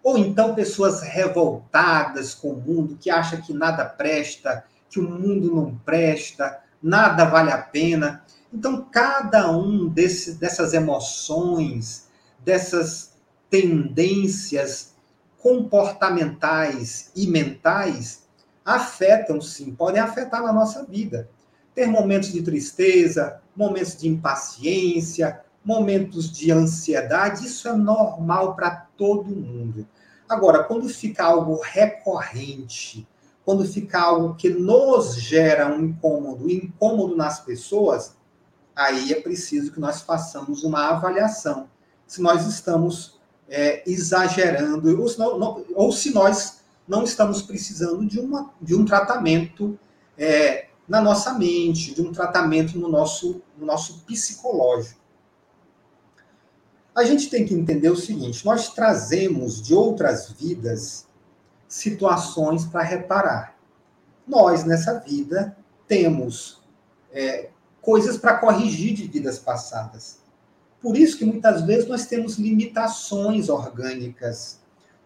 ou 0.03 0.17
então 0.17 0.53
pessoas 0.53 1.01
revoltadas 1.01 2.35
com 2.35 2.49
o 2.49 2.61
mundo, 2.61 2.97
que 2.99 3.09
acham 3.09 3.39
que 3.39 3.53
nada 3.53 3.85
presta, 3.85 4.65
que 4.89 4.99
o 4.99 5.09
mundo 5.09 5.55
não 5.55 5.75
presta, 5.77 6.59
nada 6.81 7.23
vale 7.23 7.51
a 7.51 7.57
pena. 7.57 8.23
Então, 8.53 8.85
cada 8.91 9.49
um 9.49 9.87
desse, 9.87 10.33
dessas 10.33 10.73
emoções, 10.73 12.09
dessas 12.39 13.13
tendências 13.49 14.93
comportamentais 15.39 17.11
e 17.15 17.25
mentais 17.27 18.23
afetam 18.65 19.41
sim, 19.41 19.73
podem 19.73 20.01
afetar 20.01 20.43
na 20.43 20.53
nossa 20.53 20.83
vida. 20.83 21.29
Ter 21.73 21.87
momentos 21.87 22.31
de 22.31 22.41
tristeza, 22.41 23.41
momentos 23.55 23.95
de 23.97 24.07
impaciência, 24.07 25.41
momentos 25.63 26.31
de 26.31 26.51
ansiedade, 26.51 27.45
isso 27.45 27.67
é 27.67 27.73
normal 27.73 28.55
para 28.55 28.71
todo 28.97 29.35
mundo. 29.35 29.87
Agora, 30.27 30.63
quando 30.63 30.89
fica 30.89 31.23
algo 31.23 31.59
recorrente, 31.61 33.07
quando 33.45 33.65
fica 33.65 33.99
algo 33.99 34.35
que 34.35 34.49
nos 34.49 35.15
gera 35.15 35.67
um 35.67 35.85
incômodo, 35.85 36.49
incômodo 36.49 37.15
nas 37.15 37.39
pessoas, 37.39 38.15
aí 38.75 39.11
é 39.11 39.21
preciso 39.21 39.71
que 39.71 39.79
nós 39.79 40.01
façamos 40.01 40.63
uma 40.63 40.89
avaliação. 40.89 41.69
Se 42.07 42.21
nós 42.21 42.45
estamos 42.47 43.19
é, 43.49 43.83
exagerando, 43.89 44.99
ou 44.99 45.07
se, 45.07 45.19
não, 45.19 45.65
ou 45.75 45.91
se 45.91 46.13
nós 46.13 46.61
não 46.87 47.03
estamos 47.03 47.41
precisando 47.41 48.05
de, 48.05 48.19
uma, 48.19 48.51
de 48.61 48.75
um 48.75 48.85
tratamento 48.85 49.77
é, 50.17 50.67
na 50.87 51.01
nossa 51.01 51.33
mente, 51.33 51.93
de 51.93 52.01
um 52.01 52.11
tratamento 52.11 52.77
no 52.77 52.89
nosso, 52.89 53.41
no 53.57 53.65
nosso 53.65 54.03
psicológico. 54.05 55.02
A 56.95 57.03
gente 57.03 57.29
tem 57.29 57.45
que 57.45 57.53
entender 57.53 57.89
o 57.89 57.95
seguinte: 57.95 58.45
nós 58.45 58.73
trazemos 58.73 59.61
de 59.61 59.73
outras 59.73 60.31
vidas 60.31 61.07
situações 61.67 62.65
para 62.65 62.83
reparar. 62.83 63.57
Nós, 64.27 64.63
nessa 64.63 64.99
vida, 64.99 65.57
temos 65.87 66.61
é, 67.11 67.49
coisas 67.81 68.17
para 68.17 68.37
corrigir 68.37 68.93
de 68.93 69.07
vidas 69.07 69.39
passadas. 69.39 70.19
Por 70.81 70.97
isso 70.97 71.17
que 71.17 71.25
muitas 71.25 71.61
vezes 71.63 71.87
nós 71.87 72.05
temos 72.05 72.37
limitações 72.37 73.49
orgânicas 73.49 74.61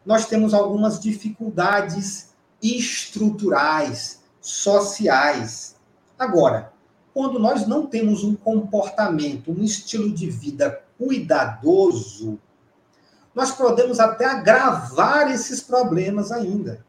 nós 0.07 0.25
temos 0.25 0.53
algumas 0.53 1.01
dificuldades 1.01 2.29
estruturais, 2.63 4.21
sociais. 4.39 5.75
Agora, 6.17 6.71
quando 7.13 7.37
nós 7.37 7.67
não 7.67 7.85
temos 7.85 8.23
um 8.23 8.33
comportamento, 8.33 9.51
um 9.51 9.61
estilo 9.61 10.09
de 10.09 10.29
vida 10.29 10.81
cuidadoso, 10.97 12.39
nós 13.33 13.51
podemos 13.51 13.99
até 13.99 14.25
agravar 14.25 15.31
esses 15.31 15.61
problemas 15.61 16.31
ainda. 16.31 16.85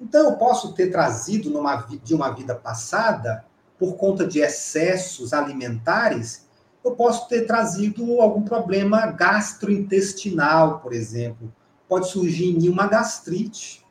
Então, 0.00 0.30
eu 0.30 0.36
posso 0.36 0.72
ter 0.72 0.90
trazido 0.90 1.50
numa, 1.50 1.76
de 2.02 2.14
uma 2.14 2.30
vida 2.30 2.54
passada, 2.54 3.44
por 3.78 3.96
conta 3.96 4.26
de 4.26 4.40
excessos 4.40 5.32
alimentares, 5.32 6.46
eu 6.84 6.92
posso 6.92 7.28
ter 7.28 7.46
trazido 7.46 8.20
algum 8.20 8.42
problema 8.42 9.06
gastrointestinal, 9.06 10.80
por 10.80 10.92
exemplo, 10.92 11.52
pode 11.88 12.08
surgir 12.08 12.50
em 12.50 12.58
mim 12.58 12.68
uma 12.68 12.86
gastrite. 12.86 13.84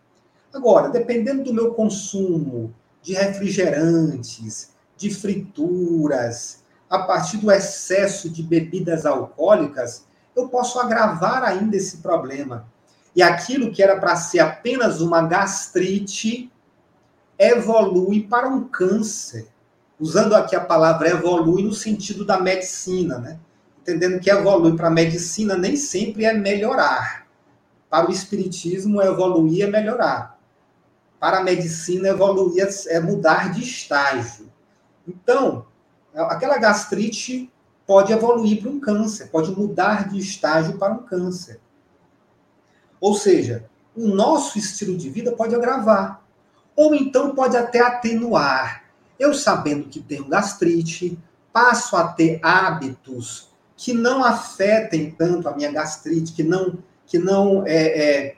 Agora, 0.54 0.90
dependendo 0.90 1.44
do 1.44 1.54
meu 1.54 1.74
consumo 1.74 2.74
de 3.02 3.14
refrigerantes, 3.14 4.72
de 4.96 5.10
frituras, 5.10 6.63
a 6.94 7.00
partir 7.00 7.38
do 7.38 7.52
excesso 7.52 8.30
de 8.30 8.44
bebidas 8.44 9.04
alcoólicas, 9.04 10.06
eu 10.36 10.48
posso 10.48 10.80
agravar 10.80 11.44
ainda 11.44 11.76
esse 11.76 11.98
problema. 11.98 12.68
E 13.16 13.24
aquilo 13.24 13.72
que 13.72 13.82
era 13.82 14.00
para 14.00 14.16
ser 14.16 14.42
apenas 14.42 15.02
uma 15.02 15.24
gastrite 15.24 16.52
evolui 17.36 18.28
para 18.28 18.48
um 18.48 18.66
câncer. 18.66 19.48
Usando 20.00 20.36
aqui 20.36 20.56
a 20.56 20.62
palavra 20.62 21.10
evolui 21.10 21.64
no 21.64 21.74
sentido 21.74 22.24
da 22.24 22.40
medicina, 22.40 23.18
né? 23.18 23.40
Entendendo 23.82 24.20
que 24.20 24.30
evolui 24.30 24.78
para 24.78 24.90
a 24.90 24.92
medicina 24.92 25.58
nem 25.58 25.76
sempre 25.76 26.26
é 26.26 26.34
melhorar 26.34 27.26
para 27.90 28.08
o 28.08 28.12
espiritismo, 28.12 29.02
evoluir 29.02 29.66
é 29.66 29.68
melhorar. 29.68 30.40
Para 31.20 31.40
a 31.40 31.44
medicina, 31.44 32.10
evoluir 32.10 32.68
é 32.88 33.00
mudar 33.00 33.52
de 33.52 33.64
estágio. 33.64 34.48
Então, 35.08 35.66
aquela 36.16 36.58
gastrite 36.58 37.52
pode 37.86 38.14
evoluir 38.14 38.62
para 38.62 38.70
um 38.70 38.80
câncer, 38.80 39.28
pode 39.28 39.52
mudar 39.52 40.10
de 40.10 40.20
estágio 40.20 40.78
para 40.78 40.94
um 40.94 41.04
câncer. 41.04 41.60
Ou 43.00 43.14
seja, 43.14 43.66
o 43.96 44.08
nosso 44.08 44.58
estilo 44.58 44.98
de 44.98 45.10
vida 45.10 45.32
pode 45.34 45.54
agravar, 45.54 46.24
ou 46.76 46.96
então 46.96 47.36
pode 47.36 47.58
até 47.58 47.80
atenuar. 47.80 48.84
Eu 49.20 49.34
sabendo 49.34 49.90
que 49.90 50.00
tenho 50.00 50.28
gastrite, 50.28 51.20
passo 51.52 51.96
a 51.96 52.08
ter 52.08 52.40
hábitos 52.42 53.50
que 53.76 53.94
não 53.94 54.24
afetem 54.24 55.12
tanto 55.12 55.48
a 55.48 55.56
minha 55.56 55.72
gastrite, 55.72 56.34
que 56.34 56.44
não 56.44 56.80
que 57.06 57.20
não 57.20 57.68
é, 57.68 57.76
é, 57.76 58.36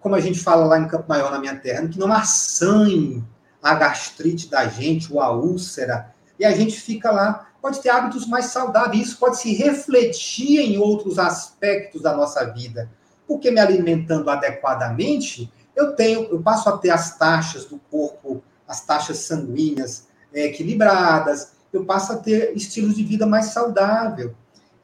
como 0.00 0.14
a 0.14 0.20
gente 0.20 0.40
fala 0.40 0.64
lá 0.64 0.78
em 0.78 0.88
Campo 0.88 1.08
Maior, 1.08 1.30
na 1.30 1.38
minha 1.38 1.56
terra, 1.56 1.86
que 1.86 1.98
não 1.98 2.12
assanhe 2.12 3.22
a 3.62 3.74
gastrite 3.74 4.48
da 4.48 4.66
gente, 4.66 5.12
ou 5.12 5.20
a 5.20 5.30
úlcera, 5.30 6.14
e 6.38 6.44
a 6.44 6.52
gente 6.52 6.80
fica 6.80 7.10
lá, 7.10 7.48
pode 7.60 7.80
ter 7.80 7.90
hábitos 7.90 8.26
mais 8.26 8.46
saudáveis, 8.46 9.08
isso 9.08 9.18
pode 9.18 9.38
se 9.38 9.54
refletir 9.54 10.60
em 10.60 10.78
outros 10.78 11.18
aspectos 11.18 12.02
da 12.02 12.16
nossa 12.16 12.44
vida, 12.44 12.90
porque 13.26 13.50
me 13.50 13.60
alimentando 13.60 14.30
adequadamente, 14.30 15.52
eu 15.74 15.94
tenho, 15.94 16.28
eu 16.30 16.40
passo 16.40 16.68
a 16.68 16.78
ter 16.78 16.90
as 16.90 17.16
taxas 17.18 17.64
do 17.64 17.78
corpo, 17.90 18.42
as 18.66 18.84
taxas 18.84 19.18
sanguíneas 19.18 20.08
é, 20.32 20.46
equilibradas, 20.46 21.52
eu 21.72 21.84
passo 21.84 22.12
a 22.12 22.16
ter 22.16 22.56
estilos 22.56 22.96
de 22.96 23.04
vida 23.04 23.26
mais 23.26 23.46
saudável. 23.46 24.34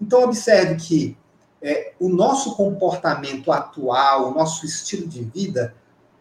Então, 0.01 0.23
observe 0.23 0.77
que 0.77 1.17
é, 1.63 1.95
o 1.99 2.09
nosso 2.09 2.55
comportamento 2.57 3.51
atual, 3.51 4.31
o 4.31 4.35
nosso 4.35 4.67
estilo 4.67 5.07
de 5.07 5.25
vida, 5.25 5.75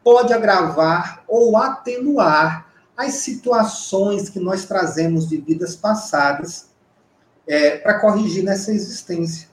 pode 0.03 0.33
agravar 0.33 1.23
ou 1.27 1.57
atenuar 1.57 2.72
as 2.95 3.15
situações 3.15 4.29
que 4.29 4.39
nós 4.39 4.65
trazemos 4.65 5.27
de 5.27 5.37
vidas 5.37 5.75
passadas 5.75 6.69
é, 7.47 7.77
para 7.77 7.99
corrigir 7.99 8.43
nessa 8.43 8.71
existência. 8.71 9.49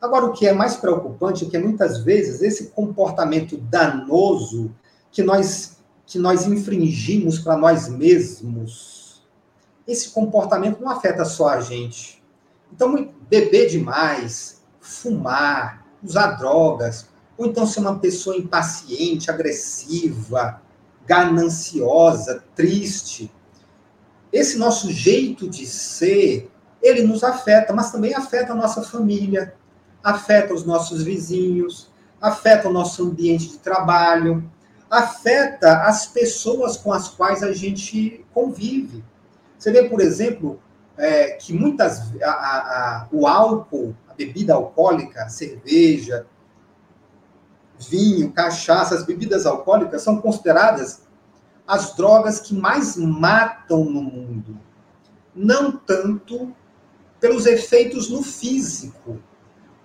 Agora, 0.00 0.26
o 0.26 0.32
que 0.32 0.46
é 0.46 0.52
mais 0.52 0.76
preocupante 0.76 1.44
é 1.44 1.48
que 1.48 1.58
muitas 1.58 1.98
vezes 1.98 2.42
esse 2.42 2.66
comportamento 2.66 3.56
danoso 3.56 4.74
que 5.10 5.22
nós, 5.22 5.78
que 6.06 6.18
nós 6.18 6.46
infringimos 6.46 7.38
para 7.38 7.56
nós 7.56 7.88
mesmos, 7.88 9.24
esse 9.86 10.10
comportamento 10.10 10.80
não 10.80 10.90
afeta 10.90 11.24
só 11.24 11.48
a 11.48 11.60
gente. 11.60 12.22
Então, 12.72 13.12
beber 13.28 13.68
demais, 13.68 14.62
fumar, 14.80 15.86
usar 16.02 16.32
drogas, 16.32 17.06
ou 17.36 17.46
então 17.46 17.66
ser 17.66 17.80
uma 17.80 17.98
pessoa 17.98 18.36
impaciente, 18.36 19.30
agressiva, 19.30 20.60
gananciosa, 21.06 22.42
triste. 22.54 23.32
Esse 24.32 24.58
nosso 24.58 24.90
jeito 24.90 25.48
de 25.48 25.66
ser, 25.66 26.50
ele 26.82 27.02
nos 27.02 27.22
afeta, 27.22 27.72
mas 27.72 27.92
também 27.92 28.14
afeta 28.14 28.52
a 28.52 28.56
nossa 28.56 28.82
família, 28.82 29.54
afeta 30.02 30.52
os 30.52 30.64
nossos 30.64 31.02
vizinhos, 31.02 31.90
afeta 32.20 32.68
o 32.68 32.72
nosso 32.72 33.04
ambiente 33.04 33.48
de 33.48 33.58
trabalho, 33.58 34.50
afeta 34.90 35.82
as 35.82 36.06
pessoas 36.06 36.76
com 36.76 36.92
as 36.92 37.08
quais 37.08 37.42
a 37.42 37.52
gente 37.52 38.24
convive. 38.32 39.04
Você 39.58 39.70
vê, 39.70 39.88
por 39.88 40.00
exemplo, 40.00 40.60
é, 40.96 41.32
que 41.32 41.52
muitas 41.52 42.12
a, 42.22 42.30
a, 42.30 42.58
a, 42.58 43.08
o 43.10 43.26
álcool 43.26 43.94
bebida 44.16 44.54
alcoólica, 44.54 45.28
cerveja, 45.28 46.26
vinho, 47.88 48.32
cachaça, 48.32 48.94
as 48.94 49.04
bebidas 49.04 49.46
alcoólicas 49.46 50.02
são 50.02 50.20
consideradas 50.20 51.02
as 51.66 51.94
drogas 51.96 52.40
que 52.40 52.54
mais 52.54 52.96
matam 52.96 53.84
no 53.84 54.02
mundo. 54.02 54.58
Não 55.34 55.72
tanto 55.72 56.54
pelos 57.18 57.46
efeitos 57.46 58.10
no 58.10 58.22
físico, 58.22 59.18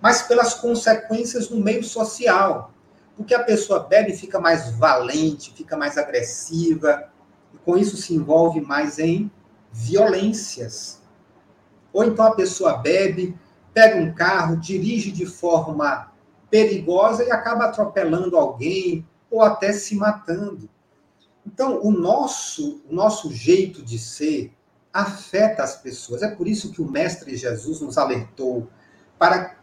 mas 0.01 0.23
pelas 0.23 0.53
consequências 0.53 1.49
no 1.49 1.59
meio 1.59 1.83
social. 1.83 2.73
Porque 3.15 3.33
a 3.33 3.43
pessoa 3.43 3.81
bebe 3.81 4.13
e 4.13 4.17
fica 4.17 4.39
mais 4.39 4.71
valente, 4.71 5.53
fica 5.53 5.75
mais 5.75 5.97
agressiva, 5.97 7.09
e 7.53 7.57
com 7.57 7.77
isso 7.77 7.97
se 7.97 8.13
envolve 8.13 8.61
mais 8.61 8.99
em 8.99 9.31
violências. 9.71 11.01
Ou 11.91 12.03
então 12.03 12.25
a 12.25 12.35
pessoa 12.35 12.77
bebe, 12.77 13.37
pega 13.73 13.99
um 13.99 14.13
carro, 14.13 14.57
dirige 14.57 15.11
de 15.11 15.25
forma 15.25 16.11
perigosa 16.49 17.23
e 17.23 17.31
acaba 17.31 17.65
atropelando 17.65 18.37
alguém 18.37 19.05
ou 19.29 19.41
até 19.41 19.71
se 19.71 19.95
matando. 19.95 20.69
Então, 21.45 21.79
o 21.83 21.91
nosso, 21.91 22.81
o 22.89 22.93
nosso 22.93 23.31
jeito 23.31 23.81
de 23.81 23.97
ser 23.97 24.53
afeta 24.93 25.63
as 25.63 25.75
pessoas. 25.75 26.21
É 26.21 26.29
por 26.29 26.47
isso 26.47 26.71
que 26.71 26.81
o 26.81 26.89
Mestre 26.89 27.35
Jesus 27.35 27.81
nos 27.81 27.97
alertou 27.97 28.67
para, 29.17 29.55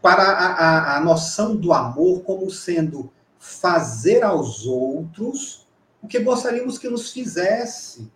para 0.00 0.22
a, 0.22 0.46
a, 0.46 0.96
a 0.96 1.00
noção 1.00 1.56
do 1.56 1.72
amor 1.72 2.22
como 2.22 2.50
sendo 2.50 3.12
fazer 3.38 4.22
aos 4.22 4.66
outros 4.66 5.66
o 6.02 6.08
que 6.08 6.20
gostaríamos 6.20 6.78
que 6.78 6.88
nos 6.88 7.12
fizesse. 7.12 8.10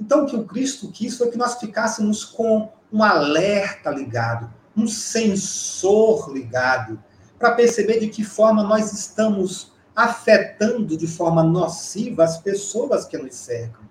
Então, 0.00 0.24
o 0.24 0.26
que 0.26 0.36
o 0.36 0.44
Cristo 0.44 0.90
quis 0.90 1.16
foi 1.16 1.30
que 1.30 1.36
nós 1.36 1.58
ficássemos 1.58 2.24
com 2.24 2.70
um 2.92 3.02
alerta 3.02 3.90
ligado, 3.90 4.52
um 4.76 4.86
sensor 4.86 6.32
ligado, 6.32 7.02
para 7.38 7.52
perceber 7.52 8.00
de 8.00 8.08
que 8.08 8.24
forma 8.24 8.62
nós 8.62 8.92
estamos 8.92 9.72
afetando 9.94 10.96
de 10.96 11.06
forma 11.06 11.42
nociva 11.42 12.24
as 12.24 12.38
pessoas 12.38 13.04
que 13.04 13.16
nos 13.18 13.34
cercam. 13.34 13.82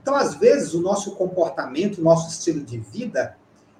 Então, 0.00 0.14
às 0.14 0.34
vezes, 0.34 0.74
o 0.74 0.80
nosso 0.80 1.14
comportamento, 1.16 1.98
o 1.98 2.04
nosso 2.04 2.28
estilo 2.28 2.64
de 2.64 2.78
vida, 2.78 3.36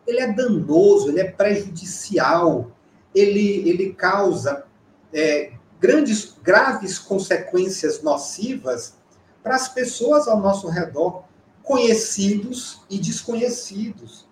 ele 0.06 0.20
é 0.20 0.32
danoso, 0.32 1.08
ele 1.08 1.20
é 1.20 1.30
prejudicial, 1.30 2.70
ele, 3.14 3.68
ele 3.68 3.94
causa 3.94 4.64
é, 5.12 5.52
grandes, 5.80 6.34
graves 6.42 6.98
consequências 6.98 8.02
nocivas 8.02 8.94
para 9.42 9.56
as 9.56 9.68
pessoas 9.68 10.28
ao 10.28 10.38
nosso 10.38 10.68
redor, 10.68 11.24
conhecidos 11.62 12.82
e 12.90 12.98
desconhecidos. 12.98 14.28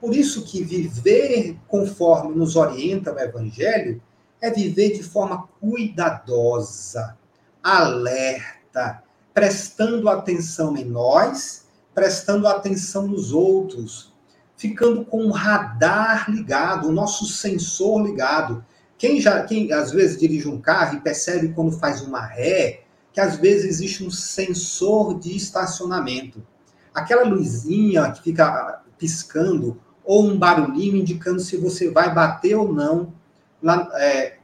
Por 0.00 0.14
isso 0.14 0.44
que 0.44 0.62
viver 0.62 1.56
conforme 1.68 2.34
nos 2.34 2.56
orienta 2.56 3.14
o 3.14 3.18
Evangelho 3.18 4.02
é 4.40 4.50
viver 4.50 4.92
de 4.96 5.02
forma 5.02 5.48
cuidadosa, 5.60 7.16
alerta, 7.62 9.02
prestando 9.34 10.08
atenção 10.08 10.76
em 10.76 10.84
nós, 10.84 11.66
prestando 11.94 12.46
atenção 12.46 13.06
nos 13.06 13.32
outros, 13.32 14.12
ficando 14.56 15.04
com 15.04 15.26
o 15.26 15.30
radar 15.30 16.30
ligado, 16.30 16.88
o 16.88 16.92
nosso 16.92 17.26
sensor 17.26 18.02
ligado. 18.02 18.64
Quem 18.96 19.20
já, 19.20 19.42
quem 19.42 19.72
às 19.72 19.92
vezes 19.92 20.18
dirige 20.18 20.48
um 20.48 20.60
carro 20.60 20.96
e 20.96 21.00
percebe 21.00 21.52
quando 21.52 21.72
faz 21.72 22.02
uma 22.02 22.20
ré, 22.20 22.82
que 23.12 23.20
às 23.20 23.36
vezes 23.36 23.64
existe 23.64 24.04
um 24.04 24.10
sensor 24.10 25.18
de 25.18 25.36
estacionamento. 25.36 26.42
Aquela 26.94 27.24
luzinha 27.24 28.10
que 28.12 28.22
fica 28.22 28.82
piscando 28.98 29.80
ou 30.04 30.24
um 30.24 30.38
barulhinho 30.38 30.96
indicando 30.96 31.40
se 31.40 31.56
você 31.56 31.90
vai 31.90 32.14
bater 32.14 32.56
ou 32.56 32.72
não 32.72 33.12
é, 33.94 34.38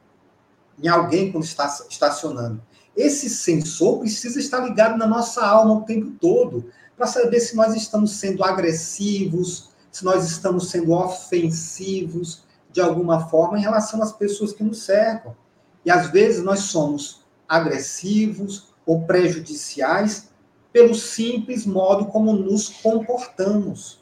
em 0.82 0.88
alguém 0.88 1.32
quando 1.32 1.44
está 1.44 1.66
estacionando. 1.88 2.62
Esse 2.96 3.28
sensor 3.28 4.00
precisa 4.00 4.38
estar 4.38 4.60
ligado 4.60 4.96
na 4.96 5.06
nossa 5.06 5.44
alma 5.44 5.74
o 5.74 5.82
tempo 5.82 6.12
todo, 6.20 6.70
para 6.96 7.06
saber 7.06 7.40
se 7.40 7.54
nós 7.54 7.74
estamos 7.74 8.12
sendo 8.12 8.42
agressivos, 8.42 9.70
se 9.92 10.04
nós 10.04 10.24
estamos 10.30 10.70
sendo 10.70 10.92
ofensivos 10.92 12.44
de 12.72 12.80
alguma 12.80 13.28
forma 13.28 13.58
em 13.58 13.62
relação 13.62 14.02
às 14.02 14.12
pessoas 14.12 14.52
que 14.52 14.64
nos 14.64 14.82
cercam. 14.82 15.36
E 15.84 15.90
às 15.90 16.10
vezes 16.10 16.42
nós 16.42 16.60
somos 16.60 17.22
agressivos 17.48 18.74
ou 18.84 19.02
prejudiciais 19.02 20.28
pelo 20.72 20.94
simples 20.94 21.64
modo 21.64 22.06
como 22.06 22.34
nos 22.34 22.68
comportamos, 22.68 23.98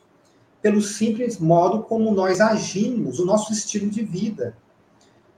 pelo 0.60 0.82
simples 0.82 1.38
modo 1.38 1.84
como 1.84 2.12
nós 2.12 2.40
agimos, 2.40 3.20
o 3.20 3.24
nosso 3.24 3.52
estilo 3.52 3.88
de 3.88 4.02
vida. 4.02 4.56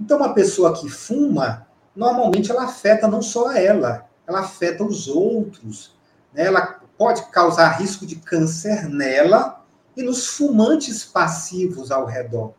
Então, 0.01 0.19
uma 0.19 0.35
pessoa 0.35 0.75
que 0.75 0.89
fuma, 0.89 1.67
normalmente 1.95 2.51
ela 2.51 2.65
afeta 2.65 3.09
não 3.09 3.23
só 3.23 3.53
ela, 3.53 4.07
ela 4.27 4.41
afeta 4.41 4.85
os 4.85 5.09
outros. 5.09 5.95
Né? 6.33 6.47
Ela 6.47 6.81
pode 6.99 7.25
causar 7.31 7.79
risco 7.79 8.07
de 8.07 8.17
câncer 8.17 8.89
nela 8.89 9.65
e 9.97 10.03
nos 10.03 10.27
fumantes 10.27 11.05
passivos 11.05 11.91
ao 11.91 12.05
redor. 12.05 12.53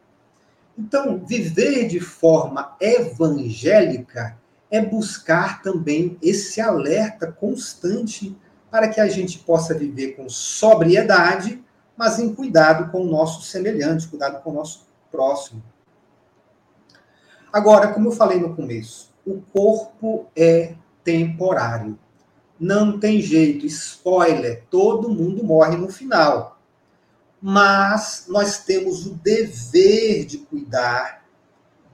Então, 0.77 1.23
viver 1.25 1.87
de 1.87 1.99
forma 1.99 2.75
evangélica 2.79 4.37
é 4.69 4.81
buscar 4.81 5.61
também 5.61 6.17
esse 6.21 6.59
alerta 6.61 7.31
constante 7.31 8.35
para 8.69 8.87
que 8.87 8.99
a 8.99 9.07
gente 9.07 9.39
possa 9.39 9.73
viver 9.73 10.15
com 10.15 10.29
sobriedade, 10.29 11.63
mas 11.95 12.19
em 12.19 12.33
cuidado 12.33 12.91
com 12.91 13.01
o 13.01 13.09
nosso 13.09 13.41
semelhante, 13.43 14.07
cuidado 14.07 14.41
com 14.43 14.51
o 14.51 14.53
nosso 14.53 14.85
próximo. 15.11 15.63
Agora, 17.51 17.93
como 17.93 18.09
eu 18.09 18.11
falei 18.11 18.39
no 18.39 18.55
começo, 18.55 19.11
o 19.25 19.41
corpo 19.53 20.27
é 20.35 20.75
temporário. 21.03 21.97
Não 22.59 22.99
tem 22.99 23.21
jeito, 23.21 23.65
spoiler, 23.65 24.63
todo 24.69 25.09
mundo 25.09 25.43
morre 25.43 25.77
no 25.77 25.89
final. 25.89 26.59
Mas 27.41 28.25
nós 28.27 28.63
temos 28.63 29.05
o 29.05 29.13
dever 29.13 30.25
de 30.25 30.39
cuidar 30.39 31.23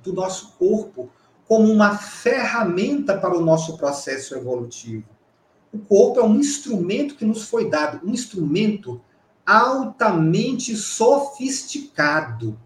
do 0.02 0.14
nosso 0.14 0.54
corpo 0.58 1.10
como 1.48 1.72
uma 1.72 1.98
ferramenta 1.98 3.18
para 3.18 3.38
o 3.38 3.44
nosso 3.44 3.78
processo 3.78 4.36
evolutivo. 4.36 5.06
O 5.72 5.80
corpo 5.80 6.20
é 6.20 6.24
um 6.24 6.40
instrumento 6.40 7.16
que 7.16 7.26
nos 7.26 7.44
foi 7.44 7.70
dado, 7.70 8.08
um 8.08 8.12
instrumento 8.12 9.02
altamente 9.46 10.76
sofisticado 10.76 12.58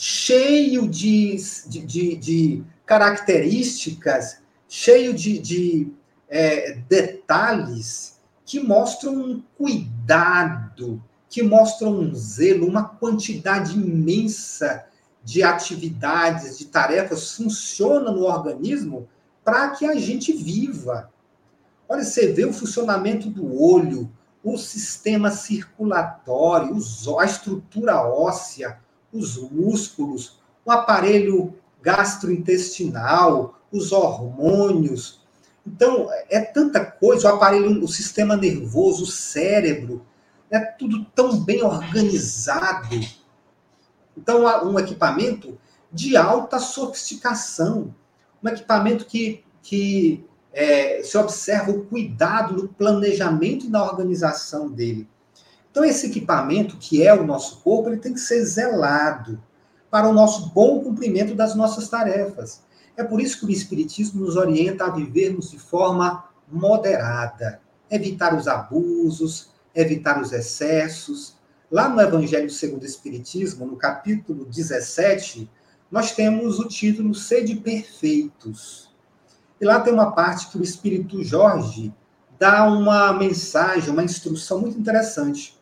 cheio 0.00 0.86
de, 0.86 1.36
de, 1.66 1.80
de, 1.80 2.16
de 2.16 2.64
características, 2.86 4.40
cheio 4.68 5.12
de, 5.12 5.40
de 5.40 5.92
é, 6.28 6.78
detalhes 6.88 8.20
que 8.46 8.60
mostram 8.60 9.12
um 9.14 9.42
cuidado, 9.58 11.02
que 11.28 11.42
mostram 11.42 11.98
um 11.98 12.14
zelo, 12.14 12.68
uma 12.68 12.84
quantidade 12.84 13.74
imensa 13.74 14.86
de 15.24 15.42
atividades, 15.42 16.56
de 16.56 16.66
tarefas 16.66 17.32
funciona 17.34 18.12
no 18.12 18.22
organismo 18.22 19.08
para 19.44 19.70
que 19.70 19.84
a 19.84 19.96
gente 19.96 20.32
viva. 20.32 21.10
Olha, 21.88 22.04
você 22.04 22.32
vê 22.32 22.44
o 22.44 22.52
funcionamento 22.52 23.28
do 23.28 23.60
olho, 23.60 24.08
o 24.44 24.56
sistema 24.56 25.32
circulatório, 25.32 26.78
a 27.18 27.24
estrutura 27.24 28.00
óssea, 28.00 28.78
os 29.12 29.36
músculos, 29.50 30.38
o 30.64 30.70
aparelho 30.70 31.54
gastrointestinal, 31.82 33.58
os 33.72 33.92
hormônios. 33.92 35.20
Então, 35.66 36.08
é 36.30 36.40
tanta 36.40 36.84
coisa, 36.84 37.30
o 37.30 37.34
aparelho, 37.34 37.82
o 37.82 37.88
sistema 37.88 38.36
nervoso, 38.36 39.04
o 39.04 39.06
cérebro, 39.06 40.04
é 40.50 40.58
tudo 40.58 41.04
tão 41.14 41.40
bem 41.40 41.62
organizado. 41.62 42.98
Então, 44.16 44.44
um 44.66 44.78
equipamento 44.78 45.58
de 45.92 46.16
alta 46.16 46.58
sofisticação, 46.58 47.94
um 48.42 48.48
equipamento 48.48 49.04
que, 49.06 49.44
que 49.62 50.24
é, 50.52 51.02
se 51.02 51.16
observa 51.16 51.70
o 51.70 51.84
cuidado 51.84 52.54
no 52.54 52.68
planejamento 52.68 53.66
e 53.66 53.70
na 53.70 53.82
organização 53.82 54.68
dele. 54.68 55.08
Então, 55.78 55.88
esse 55.88 56.08
equipamento, 56.08 56.76
que 56.76 57.06
é 57.06 57.14
o 57.14 57.24
nosso 57.24 57.60
corpo, 57.60 57.88
ele 57.88 57.98
tem 57.98 58.12
que 58.12 58.18
ser 58.18 58.44
zelado 58.44 59.40
para 59.88 60.08
o 60.08 60.12
nosso 60.12 60.50
bom 60.50 60.80
cumprimento 60.80 61.36
das 61.36 61.54
nossas 61.54 61.88
tarefas. 61.88 62.64
É 62.96 63.04
por 63.04 63.20
isso 63.20 63.38
que 63.38 63.46
o 63.46 63.50
Espiritismo 63.50 64.24
nos 64.24 64.34
orienta 64.34 64.86
a 64.86 64.90
vivermos 64.90 65.52
de 65.52 65.58
forma 65.60 66.24
moderada, 66.50 67.60
evitar 67.88 68.36
os 68.36 68.48
abusos, 68.48 69.50
evitar 69.72 70.20
os 70.20 70.32
excessos. 70.32 71.36
Lá 71.70 71.88
no 71.88 72.00
Evangelho 72.00 72.50
segundo 72.50 72.82
o 72.82 72.86
Espiritismo, 72.86 73.64
no 73.64 73.76
capítulo 73.76 74.46
17, 74.46 75.48
nós 75.92 76.10
temos 76.10 76.58
o 76.58 76.66
título 76.66 77.14
Sede 77.14 77.54
Perfeitos. 77.54 78.92
E 79.60 79.64
lá 79.64 79.78
tem 79.78 79.92
uma 79.92 80.10
parte 80.10 80.48
que 80.48 80.58
o 80.58 80.64
Espírito 80.64 81.22
Jorge 81.22 81.94
dá 82.36 82.64
uma 82.64 83.12
mensagem, 83.12 83.90
uma 83.90 84.02
instrução 84.02 84.60
muito 84.60 84.76
interessante 84.76 85.56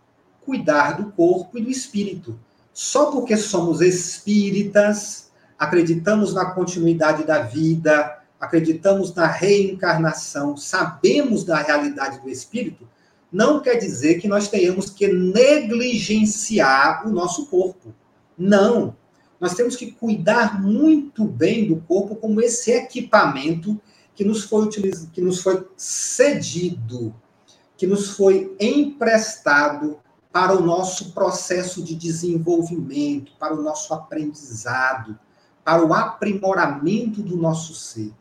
cuidar 0.46 0.92
do 0.96 1.10
corpo 1.12 1.58
e 1.58 1.62
do 1.62 1.70
espírito. 1.70 2.38
Só 2.72 3.10
porque 3.10 3.36
somos 3.36 3.80
espíritas, 3.80 5.30
acreditamos 5.58 6.32
na 6.32 6.46
continuidade 6.46 7.24
da 7.24 7.42
vida, 7.42 8.18
acreditamos 8.40 9.12
na 9.14 9.26
reencarnação, 9.26 10.56
sabemos 10.56 11.44
da 11.44 11.56
realidade 11.56 12.20
do 12.20 12.30
espírito, 12.30 12.88
não 13.32 13.60
quer 13.60 13.74
dizer 13.74 14.20
que 14.20 14.28
nós 14.28 14.48
tenhamos 14.48 14.88
que 14.88 15.08
negligenciar 15.08 17.06
o 17.06 17.10
nosso 17.10 17.46
corpo. 17.46 17.92
Não. 18.38 18.94
nós 19.40 19.54
temos 19.54 19.76
que 19.76 19.90
cuidar 19.90 20.62
muito 20.62 21.24
bem 21.24 21.66
do 21.66 21.76
corpo 21.76 22.16
como 22.16 22.40
esse 22.40 22.70
equipamento 22.70 23.80
que 24.14 24.24
nos 24.24 24.44
foi 24.44 24.64
utilizado, 24.64 25.10
que 25.10 25.20
nos 25.20 25.40
foi 25.40 25.66
cedido, 25.76 27.14
que 27.76 27.86
nos 27.86 28.10
foi 28.10 28.54
emprestado 28.60 29.98
para 30.36 30.54
o 30.54 30.60
nosso 30.60 31.12
processo 31.12 31.82
de 31.82 31.94
desenvolvimento, 31.94 33.32
para 33.38 33.54
o 33.54 33.62
nosso 33.62 33.94
aprendizado, 33.94 35.18
para 35.64 35.82
o 35.82 35.94
aprimoramento 35.94 37.22
do 37.22 37.38
nosso 37.38 37.74
ser. 37.74 38.12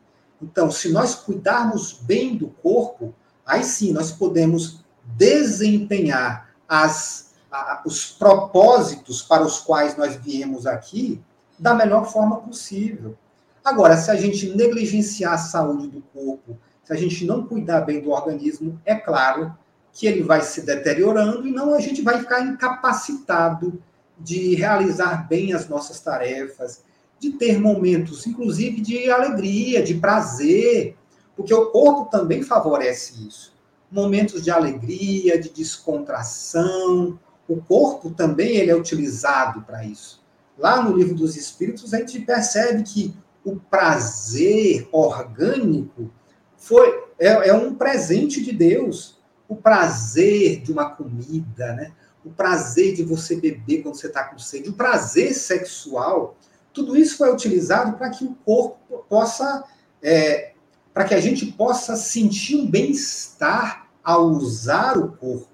Então, 0.41 0.71
se 0.71 0.93
nós 0.93 1.13
cuidarmos 1.13 1.91
bem 1.91 2.37
do 2.37 2.47
corpo, 2.47 3.13
aí 3.45 3.65
sim 3.65 3.91
nós 3.91 4.13
podemos 4.13 4.79
desempenhar 5.03 6.51
as, 6.69 7.33
a, 7.51 7.81
os 7.85 8.11
propósitos 8.11 9.21
para 9.21 9.43
os 9.43 9.59
quais 9.59 9.97
nós 9.97 10.15
viemos 10.15 10.65
aqui 10.65 11.21
da 11.59 11.73
melhor 11.73 12.05
forma 12.05 12.37
possível. 12.37 13.17
Agora, 13.61 13.97
se 13.97 14.09
a 14.09 14.15
gente 14.15 14.55
negligenciar 14.55 15.33
a 15.33 15.37
saúde 15.37 15.89
do 15.89 16.01
corpo, 16.13 16.57
se 16.81 16.93
a 16.93 16.95
gente 16.95 17.25
não 17.25 17.45
cuidar 17.45 17.81
bem 17.81 17.99
do 17.99 18.11
organismo, 18.11 18.79
é 18.85 18.95
claro 18.95 19.53
que 19.95 20.05
ele 20.05 20.21
vai 20.21 20.41
se 20.41 20.61
deteriorando 20.61 21.47
e 21.47 21.51
não 21.51 21.73
a 21.73 21.79
gente 21.79 22.01
vai 22.01 22.19
ficar 22.19 22.41
incapacitado 22.41 23.81
de 24.19 24.53
realizar 24.53 25.25
bem 25.27 25.53
as 25.53 25.69
nossas 25.69 26.01
tarefas, 26.01 26.83
de 27.17 27.31
ter 27.31 27.59
momentos, 27.59 28.27
inclusive, 28.27 28.81
de 28.81 29.09
alegria, 29.09 29.81
de 29.81 29.93
prazer, 29.95 30.97
porque 31.33 31.53
o 31.53 31.67
corpo 31.67 32.11
também 32.11 32.43
favorece 32.43 33.25
isso. 33.25 33.53
Momentos 33.89 34.43
de 34.43 34.51
alegria, 34.51 35.39
de 35.39 35.49
descontração. 35.49 37.17
O 37.47 37.61
corpo 37.61 38.09
também 38.09 38.57
ele 38.57 38.71
é 38.71 38.75
utilizado 38.75 39.61
para 39.61 39.85
isso. 39.85 40.21
Lá 40.57 40.83
no 40.83 40.95
livro 40.95 41.15
dos 41.15 41.37
Espíritos, 41.37 41.93
a 41.93 41.99
gente 41.99 42.19
percebe 42.19 42.83
que 42.83 43.15
o 43.45 43.55
prazer 43.55 44.89
orgânico 44.91 46.11
foi 46.57 47.05
é, 47.17 47.49
é 47.49 47.53
um 47.53 47.73
presente 47.75 48.43
de 48.43 48.51
Deus. 48.51 49.14
O 49.47 49.55
prazer 49.55 50.61
de 50.61 50.71
uma 50.71 50.89
comida, 50.89 51.73
né? 51.73 51.91
o 52.25 52.31
prazer 52.31 52.95
de 52.95 53.03
você 53.03 53.35
beber 53.35 53.83
quando 53.83 53.95
você 53.95 54.07
está 54.07 54.23
com 54.23 54.39
sede, 54.39 54.69
o 54.69 54.73
prazer 54.73 55.33
sexual, 55.33 56.35
tudo 56.73 56.97
isso 56.97 57.17
foi 57.17 57.31
utilizado 57.31 57.95
para 57.95 58.09
que 58.09 58.25
o 58.25 58.35
corpo 58.43 59.05
possa, 59.07 59.63
é, 60.01 60.53
para 60.91 61.05
que 61.05 61.13
a 61.13 61.21
gente 61.21 61.45
possa 61.45 61.95
sentir 61.95 62.55
um 62.55 62.69
bem-estar 62.69 63.87
ao 64.03 64.25
usar 64.25 64.97
o 64.97 65.11
corpo. 65.11 65.47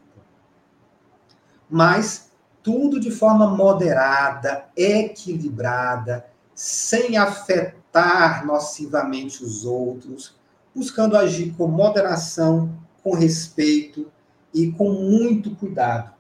Mas 1.70 2.32
tudo 2.64 3.00
de 3.00 3.12
forma 3.12 3.48
moderada, 3.48 4.66
equilibrada, 4.76 6.26
sem 6.56 7.18
afetar 7.18 8.46
nocivamente 8.46 9.44
os 9.44 9.66
outros, 9.66 10.36
buscando 10.74 11.18
agir 11.18 11.54
com 11.58 11.68
moderação, 11.68 12.81
com 13.04 13.14
respeito 13.14 14.12
e 14.54 14.72
com 14.72 14.92
muito 14.92 15.56
cuidado. 15.56 16.12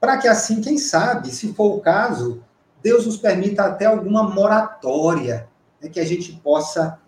Para 0.00 0.18
que 0.18 0.28
assim, 0.28 0.60
quem 0.60 0.78
sabe, 0.78 1.30
se 1.30 1.52
for 1.54 1.76
o 1.76 1.80
caso, 1.80 2.42
Deus 2.82 3.06
nos 3.06 3.16
permita 3.16 3.64
até 3.64 3.86
alguma 3.86 4.22
moratória, 4.22 5.48
né, 5.80 5.88
que 5.88 6.00
a 6.00 6.04
gente 6.04 6.32
possa 6.42 6.98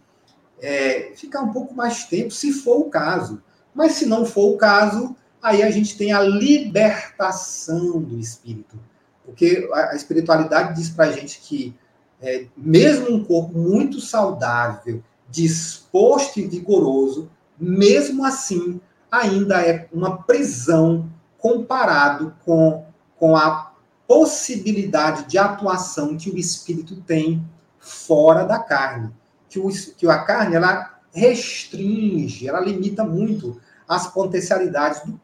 é, 0.60 1.12
ficar 1.14 1.42
um 1.42 1.52
pouco 1.52 1.74
mais 1.74 2.04
tempo, 2.04 2.30
se 2.30 2.52
for 2.52 2.78
o 2.78 2.90
caso. 2.90 3.42
Mas 3.74 3.92
se 3.92 4.06
não 4.06 4.24
for 4.24 4.54
o 4.54 4.56
caso, 4.56 5.14
aí 5.42 5.62
a 5.62 5.70
gente 5.70 5.96
tem 5.96 6.12
a 6.12 6.20
libertação 6.20 8.00
do 8.00 8.18
espírito. 8.18 8.78
Porque 9.24 9.68
a 9.72 9.94
espiritualidade 9.94 10.74
diz 10.74 10.88
para 10.88 11.06
a 11.06 11.12
gente 11.12 11.40
que, 11.40 11.76
é, 12.20 12.46
mesmo 12.56 13.14
um 13.14 13.22
corpo 13.22 13.56
muito 13.56 14.00
saudável, 14.00 15.02
disposto 15.28 16.40
e 16.40 16.46
vigoroso, 16.46 17.30
mesmo 17.60 18.24
assim, 18.24 18.80
ainda 19.10 19.60
é 19.62 19.88
uma 19.92 20.22
prisão 20.22 21.10
comparado 21.38 22.34
com, 22.44 22.84
com 23.16 23.36
a 23.36 23.72
possibilidade 24.06 25.28
de 25.28 25.38
atuação 25.38 26.16
que 26.16 26.30
o 26.30 26.38
espírito 26.38 26.96
tem 27.02 27.44
fora 27.78 28.44
da 28.44 28.58
carne. 28.58 29.12
Que, 29.48 29.58
o, 29.58 29.68
que 29.96 30.06
a 30.06 30.24
carne 30.24 30.56
ela 30.56 30.98
restringe, 31.12 32.48
ela 32.48 32.60
limita 32.60 33.04
muito 33.04 33.60
as 33.86 34.06
potencialidades 34.06 35.02
do, 35.04 35.20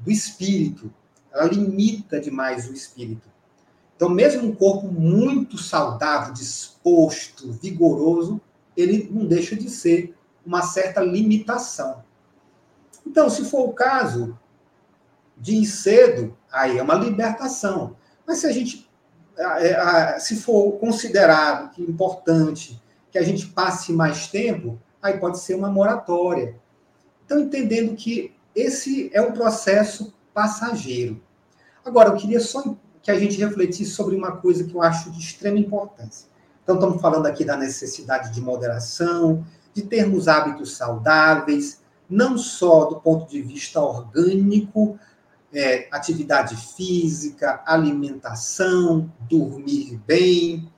do 0.00 0.10
espírito. 0.10 0.92
Ela 1.32 1.46
limita 1.46 2.20
demais 2.20 2.68
o 2.68 2.72
espírito. 2.72 3.28
Então, 3.96 4.08
mesmo 4.08 4.48
um 4.48 4.54
corpo 4.54 4.88
muito 4.88 5.56
saudável, 5.56 6.32
disposto, 6.32 7.52
vigoroso, 7.52 8.40
ele 8.76 9.08
não 9.10 9.24
deixa 9.24 9.56
de 9.56 9.70
ser 9.70 10.14
uma 10.44 10.62
certa 10.62 11.00
limitação. 11.00 12.03
Então, 13.06 13.28
se 13.28 13.44
for 13.44 13.68
o 13.68 13.72
caso 13.72 14.38
de 15.36 15.56
ir 15.56 15.66
cedo, 15.66 16.36
aí 16.50 16.78
é 16.78 16.82
uma 16.82 16.94
libertação. 16.94 17.96
Mas 18.26 18.38
se 18.38 18.46
a 18.46 18.52
gente, 18.52 18.90
se 20.18 20.36
for 20.36 20.72
considerado 20.78 21.70
é 21.78 21.82
importante 21.82 22.82
que 23.10 23.18
a 23.18 23.22
gente 23.22 23.46
passe 23.48 23.92
mais 23.92 24.26
tempo, 24.28 24.80
aí 25.02 25.18
pode 25.18 25.38
ser 25.38 25.54
uma 25.54 25.70
moratória. 25.70 26.56
Então, 27.24 27.38
entendendo 27.38 27.94
que 27.94 28.34
esse 28.54 29.10
é 29.12 29.20
um 29.20 29.32
processo 29.32 30.14
passageiro. 30.32 31.22
Agora, 31.84 32.08
eu 32.08 32.16
queria 32.16 32.40
só 32.40 32.76
que 33.02 33.10
a 33.10 33.18
gente 33.18 33.38
refletisse 33.38 33.90
sobre 33.90 34.16
uma 34.16 34.32
coisa 34.38 34.64
que 34.64 34.74
eu 34.74 34.80
acho 34.80 35.10
de 35.10 35.20
extrema 35.20 35.58
importância. 35.58 36.26
Então, 36.62 36.76
estamos 36.76 37.02
falando 37.02 37.26
aqui 37.26 37.44
da 37.44 37.56
necessidade 37.56 38.32
de 38.32 38.40
moderação, 38.40 39.44
de 39.74 39.82
termos 39.82 40.28
hábitos 40.28 40.76
saudáveis, 40.76 41.82
não 42.14 42.38
só 42.38 42.84
do 42.84 43.00
ponto 43.00 43.28
de 43.28 43.42
vista 43.42 43.80
orgânico, 43.80 44.98
é, 45.52 45.88
atividade 45.90 46.56
física, 46.56 47.62
alimentação, 47.66 49.10
dormir 49.28 50.00
bem, 50.06 50.68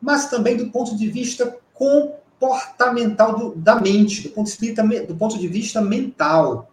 mas 0.00 0.30
também 0.30 0.56
do 0.56 0.70
ponto 0.70 0.96
de 0.96 1.08
vista 1.08 1.56
comportamental 1.74 3.38
do, 3.38 3.54
da 3.54 3.80
mente, 3.80 4.22
do 4.22 4.30
ponto, 4.30 4.50
de 4.50 4.56
vista, 4.58 4.82
do 5.06 5.16
ponto 5.16 5.38
de 5.38 5.48
vista 5.48 5.80
mental. 5.80 6.70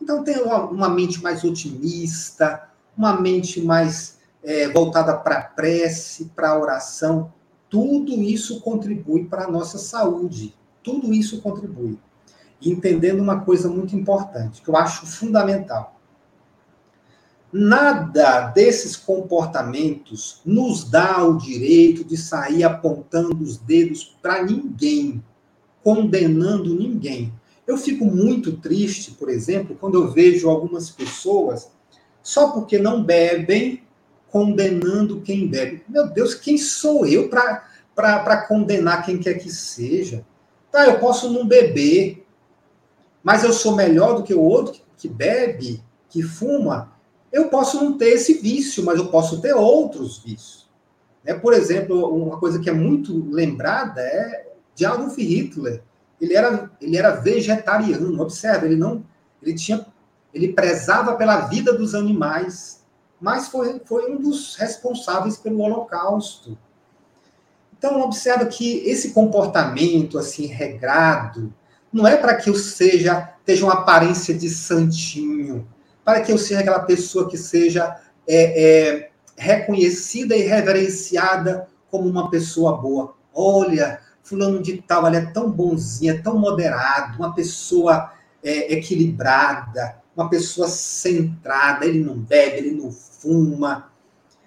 Então, 0.00 0.24
tem 0.24 0.42
uma, 0.42 0.64
uma 0.64 0.88
mente 0.88 1.22
mais 1.22 1.44
otimista, 1.44 2.68
uma 2.96 3.20
mente 3.20 3.60
mais 3.60 4.18
é, 4.42 4.68
voltada 4.68 5.14
para 5.16 5.38
a 5.38 5.42
prece, 5.42 6.30
para 6.34 6.50
a 6.50 6.58
oração, 6.58 7.32
tudo 7.68 8.12
isso 8.14 8.60
contribui 8.60 9.26
para 9.26 9.44
a 9.44 9.50
nossa 9.50 9.78
saúde. 9.78 10.54
Tudo 10.82 11.12
isso 11.12 11.40
contribui. 11.40 11.98
E 12.60 12.70
entendendo 12.70 13.20
uma 13.20 13.40
coisa 13.40 13.68
muito 13.68 13.96
importante, 13.96 14.60
que 14.60 14.68
eu 14.68 14.76
acho 14.76 15.06
fundamental. 15.06 15.96
Nada 17.52 18.48
desses 18.48 18.94
comportamentos 18.96 20.40
nos 20.44 20.88
dá 20.88 21.24
o 21.24 21.36
direito 21.36 22.04
de 22.04 22.16
sair 22.16 22.62
apontando 22.62 23.42
os 23.42 23.56
dedos 23.56 24.16
para 24.22 24.42
ninguém, 24.44 25.22
condenando 25.82 26.74
ninguém. 26.74 27.32
Eu 27.66 27.76
fico 27.76 28.04
muito 28.04 28.56
triste, 28.58 29.12
por 29.12 29.28
exemplo, 29.28 29.76
quando 29.80 29.94
eu 29.94 30.12
vejo 30.12 30.48
algumas 30.48 30.90
pessoas, 30.90 31.70
só 32.22 32.50
porque 32.50 32.78
não 32.78 33.02
bebem, 33.02 33.82
condenando 34.28 35.20
quem 35.20 35.48
bebe. 35.48 35.82
Meu 35.88 36.08
Deus, 36.08 36.34
quem 36.34 36.56
sou 36.56 37.04
eu 37.04 37.28
para 37.28 38.46
condenar 38.46 39.04
quem 39.04 39.18
quer 39.18 39.34
que 39.34 39.50
seja? 39.50 40.24
Tá, 40.70 40.86
eu 40.86 41.00
posso 41.00 41.32
não 41.32 41.46
beber, 41.46 42.19
mas 43.22 43.44
eu 43.44 43.52
sou 43.52 43.74
melhor 43.74 44.16
do 44.16 44.22
que 44.22 44.34
o 44.34 44.40
outro 44.40 44.80
que, 44.96 45.08
bebe, 45.08 45.82
que 46.08 46.22
fuma. 46.22 46.92
Eu 47.32 47.48
posso 47.48 47.82
não 47.82 47.96
ter 47.96 48.10
esse 48.10 48.34
vício, 48.34 48.84
mas 48.84 48.98
eu 48.98 49.08
posso 49.08 49.40
ter 49.40 49.54
outros 49.54 50.18
vícios. 50.18 50.68
É, 51.24 51.34
por 51.34 51.52
exemplo, 51.52 52.08
uma 52.14 52.38
coisa 52.38 52.58
que 52.58 52.70
é 52.70 52.72
muito 52.72 53.30
lembrada 53.30 54.00
é 54.00 54.52
de 54.74 54.84
Adolf 54.84 55.16
Hitler. 55.16 55.82
Ele 56.20 56.34
era, 56.34 56.70
ele 56.80 56.96
era 56.96 57.16
vegetariano. 57.16 58.20
Observe, 58.20 58.66
ele 58.66 58.76
não, 58.76 59.04
ele 59.42 59.54
tinha, 59.54 59.86
ele 60.32 60.52
prezava 60.52 61.14
pela 61.14 61.42
vida 61.42 61.72
dos 61.72 61.94
animais 61.94 62.80
mas 63.20 63.48
foi, 63.48 63.80
foi 63.84 64.10
um 64.10 64.18
dos 64.18 64.56
responsáveis 64.56 65.36
pelo 65.36 65.60
Holocausto. 65.60 66.56
Então, 67.76 68.00
observa 68.00 68.46
que 68.46 68.78
esse 68.88 69.12
comportamento 69.12 70.18
assim 70.18 70.46
regrado 70.46 71.52
não 71.92 72.06
é 72.06 72.16
para 72.16 72.36
que 72.36 72.50
eu 72.50 72.54
seja 72.54 73.34
tenha 73.44 73.64
uma 73.64 73.74
aparência 73.74 74.32
de 74.32 74.48
santinho, 74.48 75.66
para 76.04 76.20
que 76.20 76.30
eu 76.30 76.38
seja 76.38 76.60
aquela 76.60 76.80
pessoa 76.80 77.28
que 77.28 77.36
seja 77.36 77.96
é, 78.26 78.62
é, 78.62 79.10
reconhecida 79.36 80.36
e 80.36 80.42
reverenciada 80.42 81.66
como 81.90 82.08
uma 82.08 82.30
pessoa 82.30 82.76
boa. 82.76 83.14
Olha, 83.34 84.00
fulano 84.22 84.62
de 84.62 84.76
tal, 84.82 85.06
ele 85.06 85.16
é 85.16 85.26
tão 85.26 85.50
bonzinho, 85.50 86.14
é 86.14 86.18
tão 86.18 86.38
moderado, 86.38 87.18
uma 87.18 87.34
pessoa 87.34 88.12
é, 88.42 88.72
equilibrada, 88.74 89.96
uma 90.16 90.28
pessoa 90.28 90.68
centrada, 90.68 91.84
ele 91.84 92.04
não 92.04 92.18
bebe, 92.18 92.58
ele 92.58 92.72
não 92.72 92.92
fuma. 92.92 93.90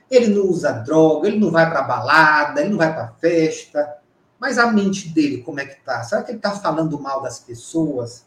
ele 0.10 0.28
não 0.28 0.46
usa 0.46 0.72
droga, 0.72 1.28
ele 1.28 1.39
não 1.39 1.52
vai 1.52 1.70
para 1.70 1.82
balada, 1.82 2.62
ele 2.62 2.70
não 2.70 2.78
vai 2.78 2.94
para 2.94 3.14
festa. 3.20 3.98
Mas 4.44 4.58
a 4.58 4.70
mente 4.70 5.08
dele, 5.08 5.38
como 5.38 5.62
é 5.62 5.66
que 5.66 5.82
tá? 5.86 6.04
Será 6.04 6.22
que 6.22 6.32
ele 6.32 6.38
está 6.38 6.52
falando 6.52 7.00
mal 7.00 7.22
das 7.22 7.39
pessoas? 7.39 8.26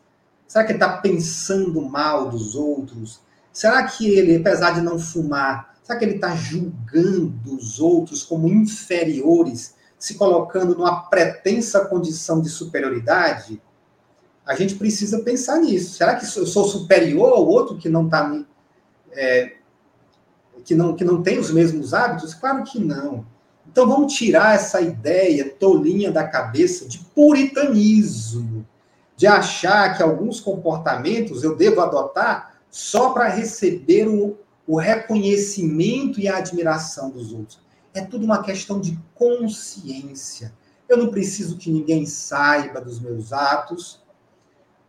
Será 0.49 0.65
que 0.65 0.73
ele 0.73 0.83
está 0.83 0.97
pensando 0.97 1.79
mal 1.83 2.31
dos 2.31 2.55
outros? 2.55 3.21
Será 3.53 3.83
que 3.83 4.09
ele, 4.09 4.37
apesar 4.37 4.71
de 4.71 4.81
não 4.81 4.99
fumar, 4.99 5.77
será 5.83 5.99
que 5.99 6.07
ele 6.07 6.15
está 6.15 6.35
julgando 6.35 7.55
os 7.55 7.79
outros 7.79 8.23
como 8.23 8.49
inferiores, 8.49 9.75
se 9.99 10.15
colocando 10.15 10.75
numa 10.75 11.03
pretensa 11.03 11.85
condição 11.85 12.41
de 12.41 12.49
superioridade? 12.49 13.61
A 14.47 14.57
gente 14.57 14.75
precisa 14.77 15.19
pensar 15.19 15.59
nisso. 15.59 15.99
Será 15.99 16.15
que 16.15 16.25
eu 16.25 16.47
sou 16.47 16.65
superior 16.65 17.35
ao 17.35 17.47
outro 17.47 17.77
que 17.77 17.91
não 17.91 18.07
está 18.07 18.43
é, 19.13 19.57
que 20.65 20.75
não 20.75 20.97
que 20.97 21.05
não 21.05 21.23
tem 21.23 21.39
os 21.39 21.51
mesmos 21.51 21.93
hábitos? 21.93 22.33
Claro 22.33 22.65
que 22.65 22.79
não. 22.79 23.36
Então 23.71 23.89
vamos 23.89 24.15
tirar 24.15 24.55
essa 24.55 24.81
ideia 24.81 25.49
tolinha 25.49 26.11
da 26.11 26.27
cabeça 26.27 26.87
de 26.87 26.99
puritanismo 27.15 28.67
de 29.17 29.27
achar 29.27 29.97
que 29.97 30.03
alguns 30.03 30.41
comportamentos 30.41 31.43
eu 31.43 31.57
devo 31.57 31.81
adotar 31.81 32.57
só 32.71 33.11
para 33.11 33.29
receber 33.29 34.07
o, 34.07 34.37
o 34.67 34.77
reconhecimento 34.77 36.21
e 36.21 36.29
a 36.29 36.37
admiração 36.37 37.11
dos 37.11 37.33
outros. 37.33 37.59
É 37.95 38.03
tudo 38.03 38.27
uma 38.27 38.43
questão 38.43 38.79
de 38.79 38.99
consciência. 39.15 40.53
Eu 40.87 40.99
não 40.99 41.09
preciso 41.09 41.57
que 41.57 41.71
ninguém 41.71 42.05
saiba 42.05 42.81
dos 42.81 43.01
meus 43.01 43.33
atos. 43.33 44.05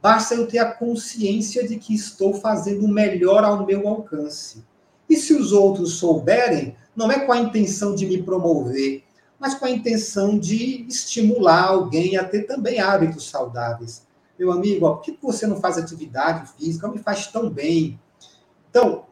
Basta 0.01 0.35
eu 0.35 0.45
ter 0.45 0.59
a 0.59 0.71
consciência 0.71 1.65
de 1.65 1.77
que 1.77 1.95
estou 1.95 2.33
fazendo 2.33 2.83
o 2.83 2.89
melhor 2.89 3.45
ao 3.45 3.65
meu 3.65 3.87
alcance. 3.87 4.63
E 5.09 5.15
se 5.15 5.33
os 5.33 5.53
outros 5.53 5.93
souberem, 5.93 6.75
não 6.97 7.09
é 7.09 7.19
com 7.19 7.31
a 7.31 7.37
intenção 7.37 7.95
de 7.95 8.05
me 8.05 8.21
promover, 8.21 9.05
mas 9.39 9.55
com 9.55 9.65
a 9.65 9.71
intenção 9.71 10.37
de 10.37 10.85
estimular 10.89 11.67
alguém 11.67 12.17
a 12.17 12.25
ter 12.25 12.43
também 12.43 12.81
hábitos 12.81 13.29
saudáveis 13.29 14.07
meu 14.37 14.51
amigo, 14.51 14.85
ó, 14.85 14.95
por 14.95 15.03
que 15.03 15.17
você 15.21 15.47
não 15.47 15.59
faz 15.59 15.77
atividade 15.77 16.51
física? 16.53 16.87
Me 16.87 16.99
faz 16.99 17.27
tão 17.27 17.49
bem. 17.49 17.99
Então, 18.69 19.05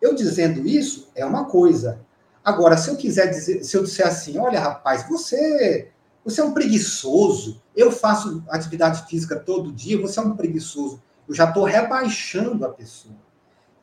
eu 0.00 0.14
dizendo 0.14 0.66
isso 0.66 1.08
é 1.14 1.24
uma 1.24 1.44
coisa. 1.44 2.00
Agora, 2.44 2.76
se 2.76 2.90
eu 2.90 2.96
quiser 2.96 3.28
dizer, 3.28 3.62
se 3.62 3.76
eu 3.76 3.84
disser 3.84 4.06
assim, 4.06 4.38
olha, 4.38 4.58
rapaz, 4.58 5.08
você, 5.08 5.90
você 6.24 6.40
é 6.40 6.44
um 6.44 6.52
preguiçoso. 6.52 7.62
Eu 7.76 7.92
faço 7.92 8.42
atividade 8.48 9.06
física 9.08 9.36
todo 9.36 9.72
dia, 9.72 10.00
você 10.00 10.18
é 10.18 10.22
um 10.22 10.34
preguiçoso. 10.34 11.00
Eu 11.28 11.34
já 11.34 11.44
estou 11.44 11.62
rebaixando 11.62 12.64
a 12.64 12.68
pessoa. 12.68 13.14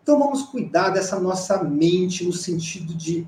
Então, 0.04 0.20
vamos 0.20 0.44
cuidar 0.44 0.90
dessa 0.90 1.18
nossa 1.20 1.64
mente 1.64 2.26
no 2.26 2.34
sentido 2.34 2.94
de 2.94 3.26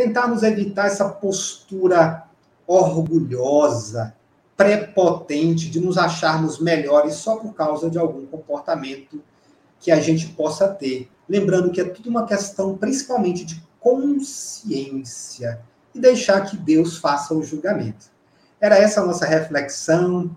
tentarmos 0.00 0.42
evitar 0.42 0.86
essa 0.86 1.06
postura 1.06 2.24
orgulhosa, 2.66 4.14
prepotente 4.56 5.68
de 5.68 5.78
nos 5.78 5.98
acharmos 5.98 6.58
melhores 6.58 7.16
só 7.16 7.36
por 7.36 7.52
causa 7.52 7.90
de 7.90 7.98
algum 7.98 8.24
comportamento 8.24 9.22
que 9.78 9.90
a 9.90 10.00
gente 10.00 10.28
possa 10.28 10.68
ter. 10.68 11.10
Lembrando 11.28 11.70
que 11.70 11.82
é 11.82 11.84
tudo 11.84 12.08
uma 12.08 12.26
questão 12.26 12.78
principalmente 12.78 13.44
de 13.44 13.62
consciência 13.78 15.60
e 15.94 16.00
deixar 16.00 16.42
que 16.42 16.56
Deus 16.56 16.96
faça 16.96 17.34
o 17.34 17.42
julgamento. 17.42 18.06
Era 18.58 18.78
essa 18.78 19.02
a 19.02 19.06
nossa 19.06 19.26
reflexão. 19.26 20.34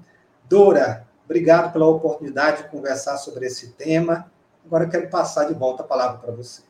Dora, 0.49 1.07
obrigado 1.23 1.71
pela 1.71 1.87
oportunidade 1.87 2.63
de 2.63 2.69
conversar 2.69 3.17
sobre 3.17 3.45
esse 3.45 3.69
tema. 3.69 4.29
Agora 4.65 4.83
eu 4.85 4.89
quero 4.89 5.09
passar 5.09 5.45
de 5.45 5.53
volta 5.53 5.83
a 5.83 5.87
palavra 5.87 6.17
para 6.17 6.33
você. 6.33 6.63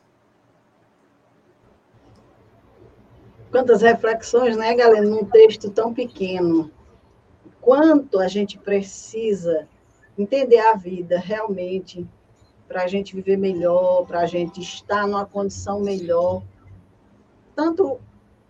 Quantas 3.54 3.82
reflexões, 3.82 4.56
né, 4.56 4.74
galera, 4.74 5.06
num 5.06 5.24
texto 5.26 5.70
tão 5.70 5.94
pequeno 5.94 6.72
quanto 7.60 8.18
a 8.18 8.26
gente 8.26 8.58
precisa 8.58 9.68
entender 10.18 10.58
a 10.58 10.74
vida 10.74 11.20
realmente 11.20 12.04
para 12.66 12.82
a 12.82 12.88
gente 12.88 13.14
viver 13.14 13.36
melhor, 13.36 14.06
para 14.06 14.22
a 14.22 14.26
gente 14.26 14.60
estar 14.60 15.06
numa 15.06 15.24
condição 15.24 15.78
melhor, 15.78 16.42
tanto 17.54 18.00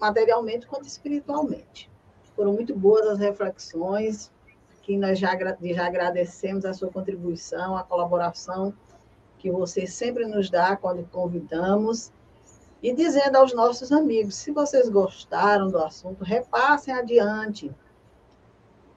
materialmente 0.00 0.66
quanto 0.66 0.88
espiritualmente. 0.88 1.90
Foram 2.34 2.54
muito 2.54 2.74
boas 2.74 3.06
as 3.06 3.18
reflexões, 3.18 4.32
que 4.80 4.96
nós 4.96 5.18
já, 5.18 5.36
já 5.36 5.86
agradecemos 5.86 6.64
a 6.64 6.72
sua 6.72 6.88
contribuição, 6.90 7.76
a 7.76 7.82
colaboração 7.82 8.72
que 9.36 9.50
você 9.50 9.86
sempre 9.86 10.24
nos 10.24 10.48
dá 10.48 10.74
quando 10.74 11.06
convidamos. 11.10 12.10
E 12.84 12.92
dizendo 12.92 13.36
aos 13.36 13.54
nossos 13.54 13.90
amigos, 13.90 14.34
se 14.34 14.50
vocês 14.50 14.90
gostaram 14.90 15.70
do 15.70 15.78
assunto, 15.78 16.22
repassem 16.22 16.92
adiante 16.92 17.74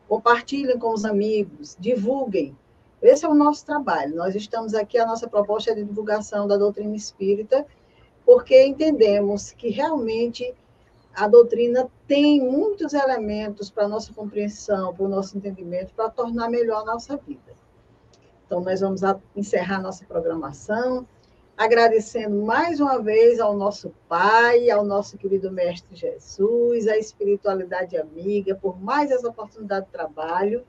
compartilhem 0.10 0.78
com 0.78 0.94
os 0.94 1.06
amigos, 1.06 1.78
divulguem. 1.80 2.54
Esse 3.02 3.26
é 3.26 3.30
o 3.30 3.34
nosso 3.34 3.66
trabalho. 3.66 4.14
Nós 4.14 4.36
estamos 4.36 4.74
aqui, 4.74 4.98
a 4.98 5.06
nossa 5.06 5.26
proposta 5.26 5.72
é 5.72 5.74
de 5.74 5.86
divulgação 5.86 6.46
da 6.50 6.58
doutrina 6.58 6.98
espírita, 6.98 7.66
porque 8.26 8.62
entendemos 8.66 9.52
que 9.52 9.70
realmente 9.70 10.54
a 11.16 11.26
doutrina 11.26 11.90
tem 12.06 12.42
muitos 12.42 12.92
elementos 12.94 13.70
para 13.70 13.86
a 13.86 13.88
nossa 13.88 14.14
compreensão, 14.14 14.94
para 14.94 15.06
o 15.06 15.10
nosso 15.10 15.38
entendimento, 15.38 15.94
para 15.94 16.10
tornar 16.10 16.50
melhor 16.50 16.82
a 16.82 16.92
nossa 16.92 17.16
vida. 17.16 17.56
Então, 18.46 18.60
nós 18.60 18.82
vamos 18.82 19.00
encerrar 19.34 19.82
nossa 19.82 20.04
programação 20.04 21.08
agradecendo 21.58 22.40
mais 22.44 22.80
uma 22.80 23.02
vez 23.02 23.40
ao 23.40 23.58
nosso 23.58 23.92
Pai, 24.08 24.70
ao 24.70 24.86
nosso 24.86 25.18
querido 25.18 25.52
Mestre 25.52 25.96
Jesus, 25.96 26.88
à 26.88 26.96
espiritualidade 26.98 27.98
amiga, 27.98 28.54
por 28.54 28.80
mais 28.80 29.10
essa 29.10 29.28
oportunidade 29.28 29.88
de 29.88 29.92
trabalho, 29.92 30.64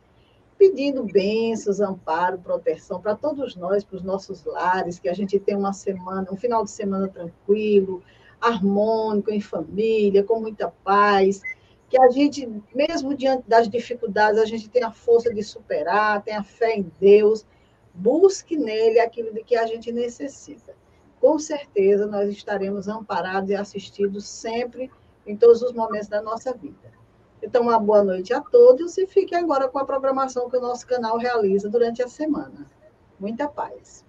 pedindo 0.56 1.04
bênçãos, 1.04 1.78
amparo, 1.78 2.38
proteção 2.38 3.02
para 3.02 3.14
todos 3.14 3.54
nós, 3.54 3.84
para 3.84 3.96
os 3.96 4.02
nossos 4.02 4.42
lares, 4.44 4.98
que 4.98 5.10
a 5.10 5.12
gente 5.12 5.38
tenha 5.38 5.58
uma 5.58 5.74
semana, 5.74 6.26
um 6.32 6.36
final 6.36 6.64
de 6.64 6.70
semana 6.70 7.06
tranquilo, 7.06 8.02
harmônico, 8.40 9.30
em 9.30 9.42
família, 9.42 10.24
com 10.24 10.40
muita 10.40 10.72
paz, 10.82 11.42
que 11.90 12.00
a 12.00 12.08
gente, 12.08 12.48
mesmo 12.74 13.14
diante 13.14 13.46
das 13.46 13.68
dificuldades, 13.68 14.40
a 14.40 14.46
gente 14.46 14.70
tenha 14.70 14.88
a 14.88 14.92
força 14.92 15.32
de 15.32 15.42
superar, 15.42 16.22
tenha 16.22 16.42
fé 16.42 16.76
em 16.76 16.90
Deus, 16.98 17.46
busque 17.98 18.56
nele 18.56 19.00
aquilo 19.00 19.32
de 19.32 19.42
que 19.42 19.56
a 19.56 19.66
gente 19.66 19.90
necessita. 19.90 20.74
Com 21.20 21.38
certeza 21.38 22.06
nós 22.06 22.30
estaremos 22.30 22.86
amparados 22.86 23.50
e 23.50 23.54
assistidos 23.54 24.26
sempre, 24.26 24.90
em 25.26 25.36
todos 25.36 25.62
os 25.62 25.72
momentos 25.72 26.08
da 26.08 26.22
nossa 26.22 26.54
vida. 26.54 26.92
Então, 27.42 27.62
uma 27.62 27.78
boa 27.78 28.02
noite 28.02 28.32
a 28.32 28.40
todos 28.40 28.96
e 28.98 29.06
fiquem 29.06 29.38
agora 29.38 29.68
com 29.68 29.78
a 29.78 29.84
programação 29.84 30.48
que 30.48 30.56
o 30.56 30.60
nosso 30.60 30.86
canal 30.86 31.18
realiza 31.18 31.68
durante 31.68 32.02
a 32.02 32.08
semana. 32.08 32.66
Muita 33.18 33.48
paz. 33.48 34.04